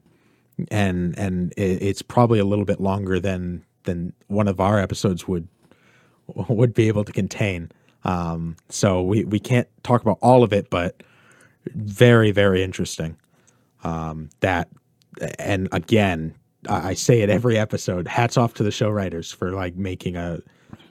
and 0.72 1.18
and 1.20 1.54
it, 1.58 1.84
it's 1.84 2.02
probably 2.02 2.40
a 2.40 2.46
little 2.46 2.66
bit 2.66 2.80
longer 2.80 3.20
than 3.20 3.64
than 3.84 4.14
one 4.28 4.48
of 4.48 4.60
our 4.60 4.80
episodes 4.80 5.28
would 5.28 5.48
would 6.50 6.74
be 6.74 6.88
able 6.88 7.04
to 7.04 7.12
contain. 7.12 7.72
Um, 8.08 8.56
so 8.70 9.04
we 9.04 9.26
we 9.26 9.40
can't 9.40 9.68
talk 9.84 10.02
about 10.02 10.18
all 10.22 10.42
of 10.42 10.54
it, 10.54 10.70
but 10.70 11.04
very 11.76 12.32
very 12.32 12.64
interesting. 12.64 13.18
Um, 13.84 14.30
that 14.40 14.70
and 15.38 15.68
again, 15.72 16.34
I, 16.70 16.94
say 16.94 17.22
it 17.22 17.30
every 17.30 17.58
episode. 17.58 18.08
Hats 18.08 18.38
off 18.38 18.54
to 18.56 18.64
the 18.64 18.72
show 18.72 18.90
writers 18.90 19.32
for 19.32 19.52
like 19.52 19.76
making 19.76 20.16
a 20.16 20.40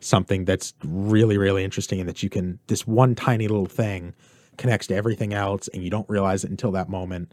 something 0.01 0.45
that's 0.45 0.75
really 0.85 1.39
really 1.39 1.65
interesting 1.65 2.01
and 2.01 2.09
that 2.09 2.23
you 2.23 2.31
can 2.31 2.59
this 2.67 2.87
one 2.87 3.15
tiny 3.15 3.49
little 3.49 3.67
thing 3.67 4.15
connects 4.57 4.87
to 4.87 4.95
everything 4.95 5.35
else 5.35 5.69
and 5.69 5.83
you 5.83 5.91
don't 5.91 6.09
realize 6.09 6.45
it 6.45 6.51
until 6.51 6.71
that 6.71 6.89
moment 6.89 7.33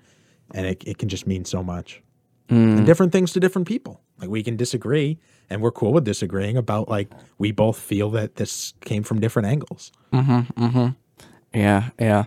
and 0.53 0.65
it, 0.65 0.83
it 0.85 0.97
can 0.97 1.07
just 1.07 1.27
mean 1.27 1.45
so 1.45 1.63
much 1.63 2.01
and 2.53 2.85
different 2.85 3.11
things 3.11 3.33
to 3.33 3.39
different 3.39 3.67
people 3.67 3.99
like 4.19 4.29
we 4.29 4.43
can 4.43 4.55
disagree 4.55 5.17
and 5.49 5.61
we're 5.61 5.71
cool 5.71 5.91
with 5.93 6.03
disagreeing 6.05 6.55
about 6.57 6.87
like 6.87 7.09
we 7.37 7.51
both 7.51 7.77
feel 7.79 8.09
that 8.11 8.35
this 8.35 8.73
came 8.81 9.03
from 9.03 9.19
different 9.19 9.47
angles 9.47 9.91
mm-hmm 10.11 10.87
Yeah, 11.53 11.89
yeah. 11.99 12.23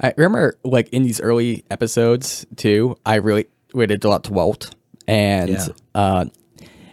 I 0.00 0.14
remember 0.16 0.56
like 0.64 0.88
in 0.90 1.02
these 1.02 1.20
early 1.20 1.64
episodes 1.70 2.46
too, 2.56 2.96
I 3.04 3.16
really 3.16 3.46
related 3.74 4.04
a 4.04 4.08
lot 4.08 4.24
to 4.24 4.32
Walt. 4.32 4.74
And 5.08 5.50
Yeah. 5.50 5.66
uh 5.94 6.24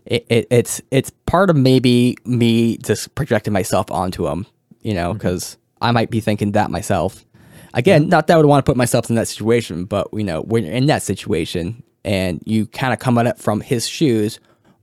it, 0.06 0.26
it, 0.30 0.48
it's 0.50 0.82
it's 0.92 1.10
part 1.26 1.50
of 1.50 1.56
maybe 1.56 2.18
me 2.26 2.78
just 2.78 3.14
projecting 3.16 3.54
myself 3.54 3.90
onto 3.92 4.28
him, 4.28 4.46
you 4.82 4.94
know, 4.94 5.14
because 5.14 5.58
I 5.82 5.92
might 5.92 6.10
be 6.10 6.20
thinking 6.22 6.54
that 6.54 6.70
myself. 6.72 7.26
Again, 7.74 8.08
not 8.08 8.28
that 8.28 8.36
I 8.36 8.38
would 8.38 8.46
want 8.46 8.66
to 8.66 8.70
put 8.70 8.78
myself 8.78 9.10
in 9.10 9.16
that 9.18 9.28
situation, 9.28 9.86
but 9.86 10.08
you 10.14 10.24
know, 10.24 10.42
when 10.42 10.64
you're 10.64 10.74
in 10.74 10.86
that 10.88 11.02
situation 11.04 11.84
and 12.06 12.42
you 12.46 12.68
kind 12.68 12.94
of 12.94 13.00
come 13.00 13.18
at 13.18 13.26
it 13.26 13.38
from 13.38 13.60
his 13.60 13.88
shoes, 13.88 14.40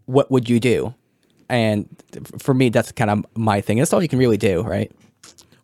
what 0.07 0.31
would 0.31 0.51
you 0.51 0.61
do? 0.61 0.93
And 1.49 1.89
for 2.39 2.53
me, 2.53 2.69
that's 2.69 2.93
kind 2.93 3.11
of 3.11 3.25
my 3.37 3.61
thing. 3.61 3.79
That's 3.79 3.93
all 3.93 4.03
you 4.03 4.09
can 4.09 4.19
really 4.19 4.37
do, 4.37 4.63
right? 4.63 4.91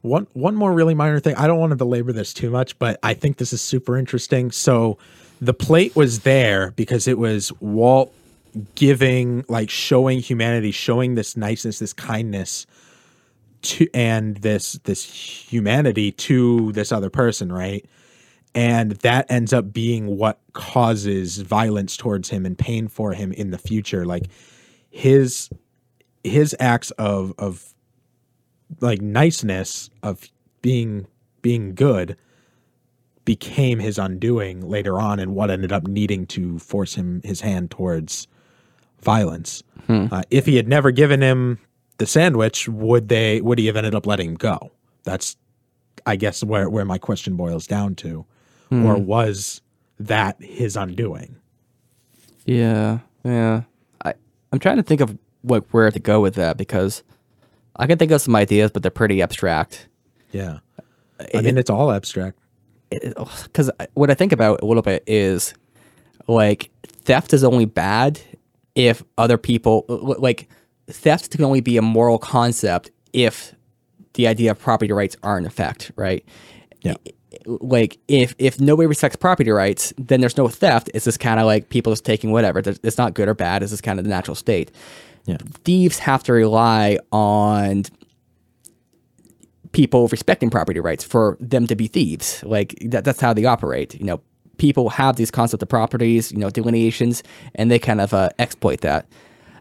One 0.02 0.28
one 0.32 0.54
more 0.54 0.72
really 0.72 0.94
minor 0.94 1.18
thing. 1.18 1.34
I 1.34 1.46
don't 1.48 1.58
want 1.58 1.70
to 1.70 1.76
belabor 1.76 2.12
this 2.12 2.32
too 2.32 2.50
much, 2.50 2.78
but 2.78 3.00
I 3.02 3.14
think 3.14 3.38
this 3.38 3.52
is 3.52 3.60
super 3.60 3.98
interesting. 3.98 4.52
So 4.52 4.96
the 5.40 5.52
plate 5.52 5.96
was 5.96 6.20
there 6.20 6.70
because 6.72 7.08
it 7.08 7.18
was 7.18 7.52
Walt 7.60 8.14
giving 8.76 9.44
like 9.48 9.70
showing 9.70 10.20
humanity, 10.20 10.70
showing 10.70 11.16
this 11.16 11.36
niceness, 11.36 11.80
this 11.80 11.92
kindness 11.92 12.66
to 13.62 13.88
and 13.92 14.36
this 14.36 14.74
this 14.84 15.04
humanity 15.04 16.12
to 16.12 16.70
this 16.72 16.92
other 16.92 17.10
person, 17.10 17.50
right? 17.50 17.84
And 18.54 18.92
that 18.92 19.26
ends 19.30 19.52
up 19.52 19.72
being 19.72 20.16
what 20.16 20.40
causes 20.52 21.38
violence 21.38 21.96
towards 21.96 22.30
him 22.30 22.44
and 22.44 22.58
pain 22.58 22.88
for 22.88 23.12
him 23.12 23.32
in 23.32 23.50
the 23.50 23.58
future. 23.58 24.04
Like 24.04 24.28
his 24.90 25.50
his 26.24 26.56
acts 26.58 26.90
of 26.92 27.32
of 27.38 27.74
like 28.80 29.00
niceness 29.00 29.90
of 30.02 30.28
being 30.62 31.06
being 31.42 31.74
good 31.74 32.16
became 33.24 33.78
his 33.78 33.98
undoing 33.98 34.66
later 34.66 34.98
on 34.98 35.18
and 35.18 35.34
what 35.34 35.50
ended 35.50 35.70
up 35.72 35.86
needing 35.86 36.26
to 36.26 36.58
force 36.58 36.94
him 36.94 37.20
his 37.24 37.42
hand 37.42 37.70
towards 37.70 38.26
violence. 39.02 39.62
Uh, 40.10 40.22
if 40.30 40.46
he 40.46 40.56
had 40.56 40.66
never 40.66 40.90
given 40.90 41.20
him 41.20 41.58
the 41.98 42.06
sandwich 42.06 42.68
would 42.68 43.08
they 43.08 43.40
would 43.40 43.58
he 43.58 43.66
have 43.66 43.76
ended 43.76 43.94
up 43.94 44.06
letting 44.06 44.30
him 44.30 44.34
go? 44.36 44.70
That's 45.04 45.36
i 46.06 46.16
guess 46.16 46.44
where 46.44 46.70
where 46.70 46.84
my 46.84 46.96
question 46.98 47.36
boils 47.36 47.66
down 47.66 47.94
to 47.94 48.24
or 48.70 48.96
hmm. 48.96 49.04
was 49.04 49.60
that 49.98 50.40
his 50.42 50.76
undoing 50.76 51.36
Yeah, 52.44 53.00
yeah. 53.24 53.62
I 54.04 54.14
I'm 54.52 54.58
trying 54.58 54.76
to 54.76 54.82
think 54.82 55.00
of 55.00 55.16
what 55.42 55.64
where 55.72 55.90
to 55.90 55.98
go 56.00 56.20
with 56.20 56.34
that 56.34 56.56
because 56.56 57.02
I 57.76 57.86
can 57.86 57.98
think 57.98 58.10
of 58.10 58.20
some 58.20 58.36
ideas, 58.36 58.70
but 58.70 58.82
they're 58.82 58.90
pretty 58.90 59.22
abstract. 59.22 59.88
yeah 60.32 60.58
uh, 61.20 61.24
i 61.34 61.40
mean 61.40 61.56
it's 61.56 61.70
all 61.70 61.90
abstract 61.90 62.38
Because 62.90 63.70
oh, 63.80 63.86
what 63.94 64.10
I 64.10 64.14
think 64.14 64.32
about 64.32 64.62
a 64.62 64.66
little 64.66 64.82
bit 64.82 65.02
is 65.06 65.54
like 66.26 66.70
theft 66.86 67.32
is 67.32 67.44
only 67.44 67.64
bad 67.64 68.20
if 68.74 69.02
other 69.16 69.38
people 69.38 69.84
uh, 69.88 70.14
like 70.18 70.48
theft 70.86 71.30
can 71.30 71.44
only 71.44 71.60
be 71.60 71.76
a 71.76 71.82
moral 71.82 72.18
concept 72.18 72.90
if 73.12 73.54
the 74.14 74.26
idea 74.26 74.50
of 74.50 74.58
property 74.58 74.92
rights 74.92 75.16
are 75.22 75.38
in 75.38 75.46
effect, 75.46 75.92
right? 75.96 76.24
yeah 76.82 76.94
like 77.46 77.98
if 78.08 78.34
if 78.38 78.60
nobody 78.60 78.86
respects 78.86 79.16
property 79.16 79.50
rights, 79.50 79.92
then 79.98 80.20
there's 80.20 80.36
no 80.36 80.48
theft. 80.48 80.90
It's 80.94 81.04
just 81.04 81.20
kind 81.20 81.38
of 81.40 81.46
like 81.46 81.68
people 81.68 81.92
just 81.92 82.04
taking 82.04 82.30
whatever. 82.30 82.62
It's 82.64 82.98
not 82.98 83.14
good 83.14 83.28
or 83.28 83.34
bad. 83.34 83.62
It's 83.62 83.72
just 83.72 83.82
kind 83.82 83.98
of 83.98 84.04
the 84.04 84.10
natural 84.10 84.34
state. 84.34 84.70
Yeah. 85.26 85.36
Thieves 85.64 85.98
have 85.98 86.22
to 86.24 86.32
rely 86.32 86.98
on 87.12 87.84
people 89.72 90.08
respecting 90.08 90.48
property 90.48 90.80
rights 90.80 91.04
for 91.04 91.36
them 91.40 91.66
to 91.66 91.76
be 91.76 91.86
thieves. 91.86 92.42
Like 92.44 92.76
that, 92.86 93.04
that's 93.04 93.20
how 93.20 93.34
they 93.34 93.44
operate. 93.44 93.94
You 93.94 94.06
know, 94.06 94.20
people 94.56 94.88
have 94.88 95.16
these 95.16 95.30
concept 95.30 95.62
of 95.62 95.68
properties, 95.68 96.32
you 96.32 96.38
know, 96.38 96.50
delineations, 96.50 97.22
and 97.54 97.70
they 97.70 97.78
kind 97.78 98.00
of 98.00 98.14
uh, 98.14 98.30
exploit 98.38 98.80
that. 98.80 99.06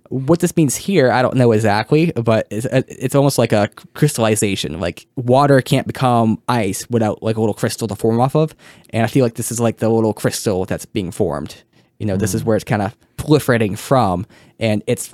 What 0.10 0.40
this 0.40 0.56
means 0.56 0.76
here, 0.76 1.12
I 1.12 1.22
don't 1.22 1.36
know 1.36 1.52
exactly, 1.52 2.12
but 2.16 2.48
it's, 2.50 2.66
uh, 2.66 2.82
it's 2.88 3.16
almost 3.16 3.38
like 3.38 3.52
a 3.52 3.70
crystallization. 3.94 4.80
Like 4.80 5.08
water 5.16 5.62
can't 5.62 5.88
become 5.88 6.42
ice 6.48 6.90
without 6.90 7.22
like 7.22 7.38
a 7.38 7.40
little 7.40 7.54
crystal 7.54 7.88
to 7.88 7.96
form 7.96 8.20
off 8.20 8.36
of, 8.36 8.56
and 8.92 9.04
I 9.04 9.08
feel 9.08 9.26
like 9.26 9.36
this 9.36 9.52
is 9.52 9.60
like 9.60 9.78
the 9.78 9.90
little 9.90 10.14
crystal 10.14 10.66
that's 10.66 10.86
being 10.86 11.12
formed. 11.12 11.64
You 12.00 12.06
know, 12.06 12.16
this 12.16 12.34
is 12.36 12.44
where 12.44 12.56
it's 12.56 12.64
kind 12.64 12.82
of 12.82 12.96
proliferating 13.18 13.78
from, 13.78 14.26
and 14.60 14.84
it's 14.86 15.14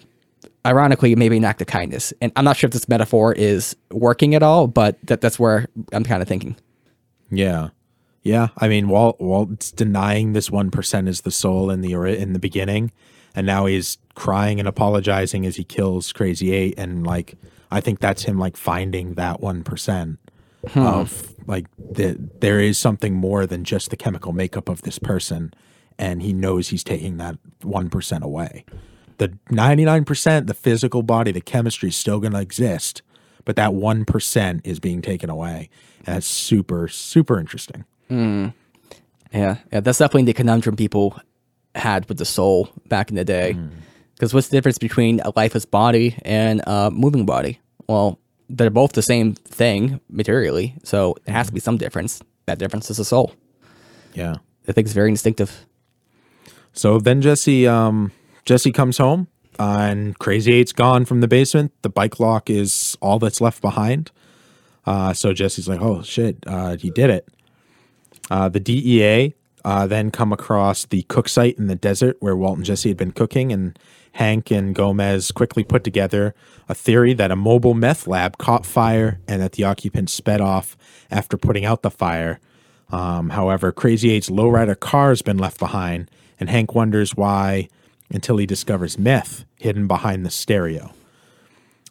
ironically 0.66 1.16
maybe 1.16 1.38
an 1.38 1.46
act 1.46 1.62
of 1.62 1.68
kindness. 1.68 2.14
And 2.22 2.32
I'm 2.36 2.46
not 2.46 2.58
sure 2.58 2.68
if 2.68 2.74
this 2.74 2.90
metaphor 2.90 3.34
is 3.34 3.76
working 3.92 4.36
at 4.36 4.44
all, 4.44 4.68
but 4.68 4.98
that, 5.08 5.22
that's 5.22 5.40
where 5.40 5.68
I'm 5.92 6.04
kind 6.04 6.22
of 6.22 6.28
thinking. 6.28 6.56
Yeah, 7.32 7.70
yeah. 8.22 8.50
I 8.58 8.68
mean, 8.68 8.90
Walt 8.90 9.20
Walt's 9.20 9.72
denying 9.72 10.34
this 10.34 10.52
one 10.52 10.72
percent 10.72 11.08
is 11.08 11.22
the 11.22 11.32
soul 11.32 11.70
in 11.70 11.82
the 11.82 11.94
in 11.94 12.34
the 12.34 12.40
beginning, 12.40 12.92
and 13.36 13.46
now 13.46 13.66
he's 13.66 13.98
crying 14.16 14.60
and 14.60 14.68
apologizing 14.68 15.46
as 15.46 15.56
he 15.56 15.64
kills 15.64 16.12
Crazy 16.12 16.54
Eight, 16.54 16.76
and 16.78 17.06
like 17.06 17.36
I 17.72 17.82
think 17.82 18.00
that's 18.00 18.24
him 18.24 18.38
like 18.38 18.58
finding 18.58 19.16
that 19.16 19.42
one 19.42 19.64
percent 19.64 20.20
hmm. 20.70 20.80
of 20.80 21.34
like 21.48 21.66
the, 21.78 22.18
there 22.40 22.60
is 22.60 22.78
something 22.78 23.14
more 23.14 23.46
than 23.46 23.64
just 23.64 23.90
the 23.90 23.98
chemical 23.98 24.34
makeup 24.34 24.70
of 24.70 24.84
this 24.84 25.00
person, 25.00 25.54
and 25.98 26.22
he 26.22 26.34
knows 26.34 26.70
he's 26.70 26.84
taking 26.84 27.18
that 27.18 27.38
one 27.62 27.90
percent 27.90 28.24
away. 28.24 28.66
The 29.18 29.38
ninety 29.50 29.86
nine 29.86 30.06
percent, 30.06 30.48
the 30.48 30.54
physical 30.54 31.04
body, 31.04 31.32
the 31.32 31.42
chemistry 31.42 31.90
is 31.90 31.96
still 31.96 32.20
going 32.20 32.34
to 32.34 32.42
exist, 32.42 33.02
but 33.46 33.56
that 33.56 33.74
one 33.74 34.06
percent 34.06 34.62
is 34.64 34.80
being 34.80 35.02
taken 35.02 35.30
away, 35.30 35.70
and 36.06 36.16
that's 36.16 36.28
super 36.28 36.88
super 36.88 37.40
interesting. 37.40 37.86
Hmm. 38.08 38.50
Yeah, 39.34 39.58
yeah, 39.72 39.80
that's 39.80 39.98
definitely 39.98 40.26
the 40.26 40.34
conundrum 40.34 40.76
people 40.76 41.20
had 41.76 42.08
with 42.10 42.18
the 42.18 42.26
soul 42.26 42.70
back 42.88 43.10
in 43.10 43.16
the 43.16 43.26
day. 43.26 43.58
Because 44.16 44.34
what's 44.34 44.48
the 44.48 44.58
difference 44.58 44.78
between 44.78 45.20
a 45.22 45.32
lifeless 45.36 45.66
body 45.66 46.18
and 46.24 46.62
a 46.66 46.92
moving 46.92 47.26
body? 47.26 47.60
Well, 47.88 48.20
they're 48.50 48.70
both 48.70 48.94
the 48.94 49.02
same 49.02 49.34
thing 49.34 50.00
materially, 50.10 50.76
so 50.84 51.16
it 51.26 51.32
has 51.32 51.48
to 51.48 51.54
be 51.54 51.60
some 51.60 51.78
difference. 51.78 52.22
That 52.46 52.60
difference 52.60 52.90
is 52.90 52.98
the 52.98 53.06
soul. 53.06 53.34
Yeah. 54.14 54.36
I 54.68 54.72
think 54.72 54.86
it's 54.86 54.94
very 54.94 55.10
instinctive. 55.10 55.66
So 56.74 57.00
then 57.00 57.22
Jesse 57.22 57.68
um 57.68 58.12
Jesse 58.46 58.72
comes 58.72 58.98
home 58.98 59.28
uh, 59.60 59.88
and 59.90 60.18
Crazy 60.20 60.54
Eight's 60.54 60.72
gone 60.74 61.06
from 61.06 61.22
the 61.22 61.28
basement. 61.28 61.72
The 61.82 61.90
bike 61.90 62.20
lock 62.20 62.50
is 62.50 62.98
all 63.02 63.20
that's 63.20 63.42
left 63.42 63.62
behind. 63.62 64.12
Uh, 64.86 65.14
so 65.14 65.34
Jesse's 65.34 65.68
like, 65.68 65.82
"Oh 65.82 66.02
shit, 66.02 66.38
uh, 66.46 66.76
he 66.76 66.90
did 66.90 67.10
it." 67.10 67.28
Uh, 68.30 68.50
the 68.50 68.60
DEA 68.60 69.34
uh, 69.66 69.88
then 69.88 70.12
come 70.12 70.34
across 70.34 70.86
the 70.86 71.04
cook 71.04 71.30
site 71.30 71.58
in 71.58 71.68
the 71.68 71.76
desert 71.76 72.18
where 72.20 72.36
Walt 72.36 72.58
and 72.58 72.66
Jesse 72.66 72.90
had 72.90 72.98
been 72.98 73.12
cooking, 73.12 73.52
and 73.52 73.78
Hank 74.14 74.52
and 74.52 74.76
Gomez 74.76 75.32
quickly 75.32 75.64
put 75.64 75.84
together 75.84 76.36
a 76.70 76.76
theory 76.76 77.14
that 77.14 77.32
a 77.32 77.36
mobile 77.36 77.74
meth 77.74 78.08
lab 78.08 78.38
caught 78.38 78.66
fire 78.66 79.20
and 79.28 79.42
that 79.42 79.54
the 79.54 79.64
occupants 79.64 80.14
sped 80.14 80.42
off 80.42 80.78
after 81.10 81.38
putting 81.38 81.66
out 81.66 81.82
the 81.82 81.92
fire. 81.92 82.40
Um, 82.92 83.32
however, 83.32 83.72
Crazy 83.72 84.12
Eight's 84.12 84.30
lowrider 84.30 84.80
car 84.80 85.10
has 85.10 85.22
been 85.22 85.38
left 85.38 85.60
behind, 85.60 86.12
and 86.40 86.50
Hank 86.50 86.76
wonders 86.76 87.16
why 87.16 87.70
until 88.10 88.38
he 88.38 88.46
discovers 88.46 89.00
meth 89.00 89.46
hidden 89.58 89.88
behind 89.88 90.26
the 90.26 90.30
stereo. 90.30 90.94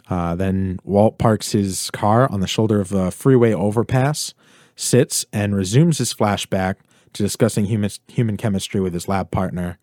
Uh, 0.08 0.34
then 0.34 0.78
Walt 0.84 1.18
parks 1.18 1.52
his 1.52 1.90
car 1.90 2.30
on 2.30 2.40
the 2.40 2.46
shoulder 2.46 2.80
of 2.80 2.90
the 2.90 3.10
freeway 3.10 3.52
overpass, 3.52 4.34
sits, 4.76 5.24
and 5.32 5.56
resumes 5.56 5.98
his 5.98 6.12
flashback 6.12 6.76
discussing 7.12 7.66
human, 7.66 7.90
human 8.08 8.36
chemistry 8.36 8.80
with 8.80 8.94
his 8.94 9.08
lab 9.08 9.30
partner. 9.30 9.78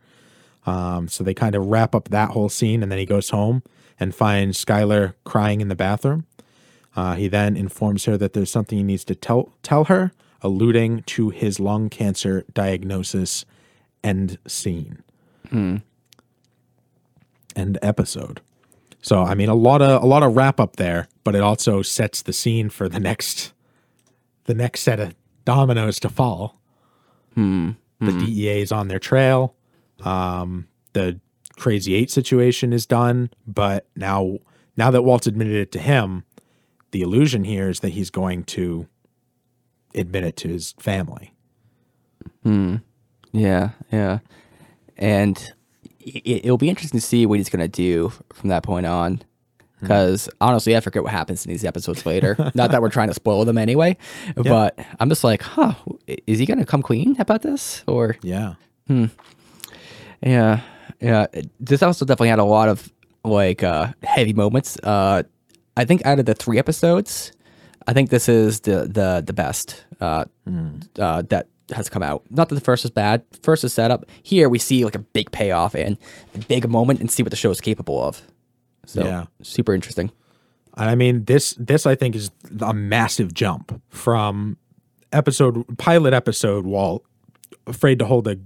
Um, 0.65 1.07
so 1.07 1.23
they 1.23 1.33
kind 1.33 1.55
of 1.55 1.67
wrap 1.67 1.95
up 1.95 2.09
that 2.09 2.31
whole 2.31 2.49
scene, 2.49 2.83
and 2.83 2.91
then 2.91 2.99
he 2.99 3.05
goes 3.05 3.29
home 3.29 3.63
and 3.99 4.13
finds 4.13 4.63
Skyler 4.63 5.13
crying 5.23 5.61
in 5.61 5.67
the 5.67 5.75
bathroom. 5.75 6.25
Uh, 6.95 7.15
he 7.15 7.27
then 7.27 7.55
informs 7.55 8.05
her 8.05 8.17
that 8.17 8.33
there's 8.33 8.51
something 8.51 8.77
he 8.77 8.83
needs 8.83 9.03
to 9.05 9.15
tell 9.15 9.51
tell 9.63 9.85
her, 9.85 10.11
alluding 10.41 11.03
to 11.03 11.29
his 11.29 11.59
lung 11.59 11.89
cancer 11.89 12.43
diagnosis. 12.53 13.45
End 14.03 14.37
scene. 14.47 15.03
End 17.55 17.77
episode. 17.81 18.41
So 19.01 19.23
I 19.23 19.33
mean, 19.33 19.49
a 19.49 19.55
lot 19.55 19.81
of 19.81 20.03
a 20.03 20.05
lot 20.05 20.23
of 20.23 20.35
wrap 20.35 20.59
up 20.59 20.75
there, 20.75 21.07
but 21.23 21.35
it 21.35 21.41
also 21.41 21.81
sets 21.81 22.21
the 22.21 22.33
scene 22.33 22.69
for 22.69 22.89
the 22.89 22.99
next 22.99 23.53
the 24.45 24.53
next 24.53 24.81
set 24.81 24.99
of 24.99 25.15
dominoes 25.45 25.99
to 26.01 26.09
fall. 26.09 26.58
Hmm. 27.39 27.71
The 28.05 28.11
DEA 28.11 28.61
is 28.61 28.71
on 28.71 28.87
their 28.87 28.99
trail. 28.99 29.55
Um, 30.03 30.67
the 30.93 31.19
Crazy 31.57 31.95
Eight 31.95 32.11
situation 32.11 32.73
is 32.73 32.85
done, 32.85 33.29
but 33.45 33.87
now 33.95 34.39
now 34.75 34.91
that 34.91 35.03
Walt's 35.03 35.27
admitted 35.27 35.55
it 35.55 35.71
to 35.73 35.79
him, 35.79 36.23
the 36.91 37.01
illusion 37.01 37.43
here 37.43 37.69
is 37.69 37.81
that 37.81 37.89
he's 37.89 38.09
going 38.09 38.43
to 38.45 38.87
admit 39.95 40.23
it 40.23 40.37
to 40.37 40.49
his 40.49 40.73
family. 40.79 41.33
Hmm. 42.43 42.77
Yeah, 43.31 43.71
yeah. 43.91 44.19
And 44.97 45.53
it, 45.99 46.45
it'll 46.45 46.57
be 46.57 46.69
interesting 46.69 46.99
to 46.99 47.05
see 47.05 47.25
what 47.25 47.39
he's 47.39 47.49
going 47.49 47.61
to 47.61 47.67
do 47.67 48.11
from 48.33 48.49
that 48.49 48.63
point 48.63 48.85
on. 48.85 49.21
Because 49.81 50.27
honestly, 50.41 50.75
I 50.75 50.79
forget 50.81 51.03
what 51.03 51.11
happens 51.11 51.45
in 51.45 51.51
these 51.51 51.63
episodes 51.63 52.05
later. 52.05 52.35
Not 52.55 52.71
that 52.71 52.81
we're 52.81 52.89
trying 52.89 53.07
to 53.09 53.13
spoil 53.13 53.45
them 53.45 53.57
anyway, 53.57 53.97
but 54.35 54.77
I'm 54.99 55.09
just 55.09 55.23
like, 55.23 55.41
huh, 55.41 55.73
is 56.27 56.39
he 56.39 56.45
going 56.45 56.59
to 56.59 56.65
come 56.65 56.81
clean 56.81 57.15
about 57.19 57.41
this? 57.43 57.83
Or, 57.87 58.15
Yeah. 58.21 58.55
yeah, 60.21 60.61
yeah. 60.99 61.27
This 61.59 61.81
also 61.83 62.05
definitely 62.05 62.29
had 62.29 62.39
a 62.39 62.43
lot 62.43 62.69
of 62.69 62.91
like 63.23 63.63
uh, 63.63 63.93
heavy 64.03 64.33
moments. 64.33 64.77
Uh, 64.83 65.23
I 65.77 65.85
think 65.85 66.05
out 66.05 66.19
of 66.19 66.25
the 66.25 66.33
three 66.33 66.57
episodes, 66.59 67.31
I 67.87 67.93
think 67.93 68.09
this 68.09 68.27
is 68.27 68.61
the 68.61 68.81
the 68.87 69.23
the 69.25 69.33
best 69.33 69.85
uh, 70.01 70.25
uh, 70.97 71.21
that 71.29 71.47
has 71.71 71.87
come 71.89 72.01
out. 72.03 72.23
Not 72.29 72.49
that 72.49 72.55
the 72.55 72.61
first 72.61 72.83
is 72.83 72.91
bad. 72.91 73.23
First 73.43 73.63
is 73.63 73.73
setup. 73.73 74.05
Here 74.23 74.49
we 74.49 74.57
see 74.59 74.83
like 74.83 74.95
a 74.95 74.99
big 74.99 75.31
payoff 75.31 75.75
and 75.75 75.97
a 76.35 76.39
big 76.39 76.67
moment 76.67 76.99
and 76.99 77.11
see 77.11 77.23
what 77.23 77.29
the 77.29 77.35
show 77.37 77.51
is 77.51 77.61
capable 77.61 78.01
of. 78.03 78.21
So 78.89 79.05
Yeah. 79.05 79.25
super 79.43 79.73
interesting. 79.75 80.11
I 80.73 80.95
mean, 80.95 81.25
this 81.25 81.53
this 81.59 81.85
I 81.85 81.95
think 81.95 82.15
is 82.15 82.31
a 82.61 82.73
massive 82.73 83.33
jump 83.33 83.81
from 83.89 84.57
episode 85.11 85.77
pilot 85.77 86.13
episode 86.13 86.65
Walt 86.65 87.03
afraid 87.67 87.99
to 87.99 88.05
hold 88.05 88.27
a 88.27 88.37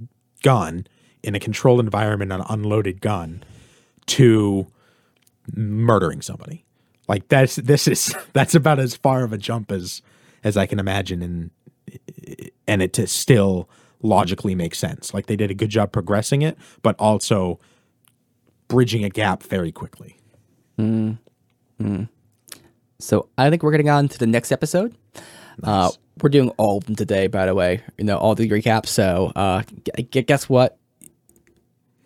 gun 0.41 0.86
in 1.21 1.36
a 1.36 1.39
controlled 1.39 1.79
environment, 1.79 2.32
an 2.34 2.41
unloaded 2.49 2.99
gun, 3.01 3.43
to 4.08 4.67
murdering 5.56 6.21
somebody. 6.21 6.65
Like 7.08 7.27
that's 7.29 7.56
this 7.56 7.88
is 7.88 8.13
that's 8.34 8.56
about 8.56 8.79
as 8.79 8.95
far 8.95 9.23
of 9.23 9.32
a 9.32 9.38
jump 9.38 9.71
as 9.71 10.01
as 10.43 10.58
I 10.58 10.65
can 10.65 10.79
imagine, 10.79 11.21
and 11.21 11.51
and 12.67 12.82
it 12.82 12.91
to 12.93 13.08
still 13.08 13.69
logically 14.01 14.56
make 14.56 14.75
sense. 14.75 15.13
Like 15.13 15.27
they 15.27 15.38
did 15.38 15.51
a 15.51 15.53
good 15.53 15.69
job 15.69 15.93
progressing 15.93 16.41
it, 16.41 16.58
but 16.82 16.97
also 16.99 17.60
bridging 18.67 19.06
a 19.06 19.10
gap 19.10 19.43
very 19.43 19.71
quickly. 19.71 20.17
So 22.99 23.27
I 23.38 23.49
think 23.49 23.63
we're 23.63 23.71
getting 23.71 23.89
on 23.89 24.07
to 24.07 24.17
the 24.17 24.27
next 24.27 24.51
episode. 24.51 24.95
Uh, 25.62 25.91
we're 26.21 26.29
doing 26.29 26.49
all 26.51 26.77
of 26.77 26.86
them 26.86 26.95
today, 26.95 27.27
by 27.27 27.45
the 27.45 27.53
way. 27.53 27.81
You 27.97 28.05
know, 28.05 28.17
all 28.17 28.33
the 28.33 28.47
recaps. 28.49 28.88
So 28.88 29.31
uh, 29.36 29.63
gu- 29.95 30.21
guess 30.21 30.47
what? 30.47 30.77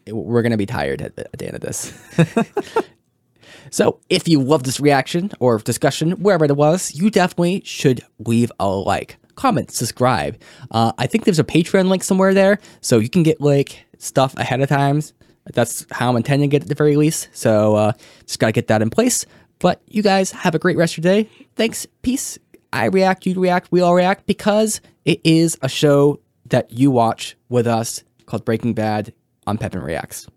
We're 0.07 0.41
gonna 0.41 0.57
be 0.57 0.65
tired 0.65 1.01
at, 1.01 1.17
at 1.17 1.37
the 1.37 1.45
end 1.45 1.55
of 1.55 1.61
this. 1.61 1.93
so 3.69 3.99
if 4.09 4.27
you 4.27 4.41
love 4.41 4.63
this 4.63 4.79
reaction 4.79 5.31
or 5.39 5.59
discussion, 5.59 6.11
wherever 6.13 6.45
it 6.45 6.55
was, 6.55 6.95
you 6.95 7.09
definitely 7.11 7.61
should 7.65 8.01
leave 8.19 8.51
a 8.59 8.67
like, 8.67 9.17
comment, 9.35 9.69
subscribe. 9.71 10.39
Uh, 10.71 10.93
I 10.97 11.07
think 11.07 11.25
there's 11.25 11.39
a 11.39 11.43
Patreon 11.43 11.89
link 11.89 12.03
somewhere 12.03 12.33
there, 12.33 12.59
so 12.81 12.99
you 12.99 13.09
can 13.09 13.23
get 13.23 13.39
like 13.41 13.85
stuff 13.97 14.35
ahead 14.37 14.61
of 14.61 14.69
times. 14.69 15.13
That's 15.53 15.85
how 15.91 16.09
I'm 16.09 16.15
intending 16.17 16.49
to 16.49 16.51
get 16.51 16.61
it 16.61 16.65
at 16.65 16.69
the 16.69 16.75
very 16.75 16.95
least. 16.95 17.29
So 17.33 17.75
uh, 17.75 17.93
just 18.25 18.39
gotta 18.39 18.51
get 18.51 18.67
that 18.67 18.81
in 18.81 18.89
place. 18.89 19.25
But 19.59 19.81
you 19.87 20.03
guys 20.03 20.31
have 20.31 20.55
a 20.55 20.59
great 20.59 20.77
rest 20.77 20.97
of 20.97 21.03
your 21.03 21.13
day. 21.13 21.29
Thanks. 21.55 21.87
Peace. 22.01 22.37
I 22.73 22.85
react, 22.85 23.25
you 23.25 23.39
react, 23.39 23.71
we 23.71 23.81
all 23.81 23.95
react 23.95 24.27
because 24.27 24.81
it 25.05 25.21
is 25.23 25.57
a 25.61 25.69
show 25.69 26.19
that 26.47 26.71
you 26.71 26.91
watch 26.91 27.37
with 27.49 27.65
us 27.65 28.03
called 28.25 28.45
Breaking 28.45 28.73
Bad 28.73 29.13
on 29.47 29.57
Pepin 29.57 29.81
Reacts. 29.81 30.27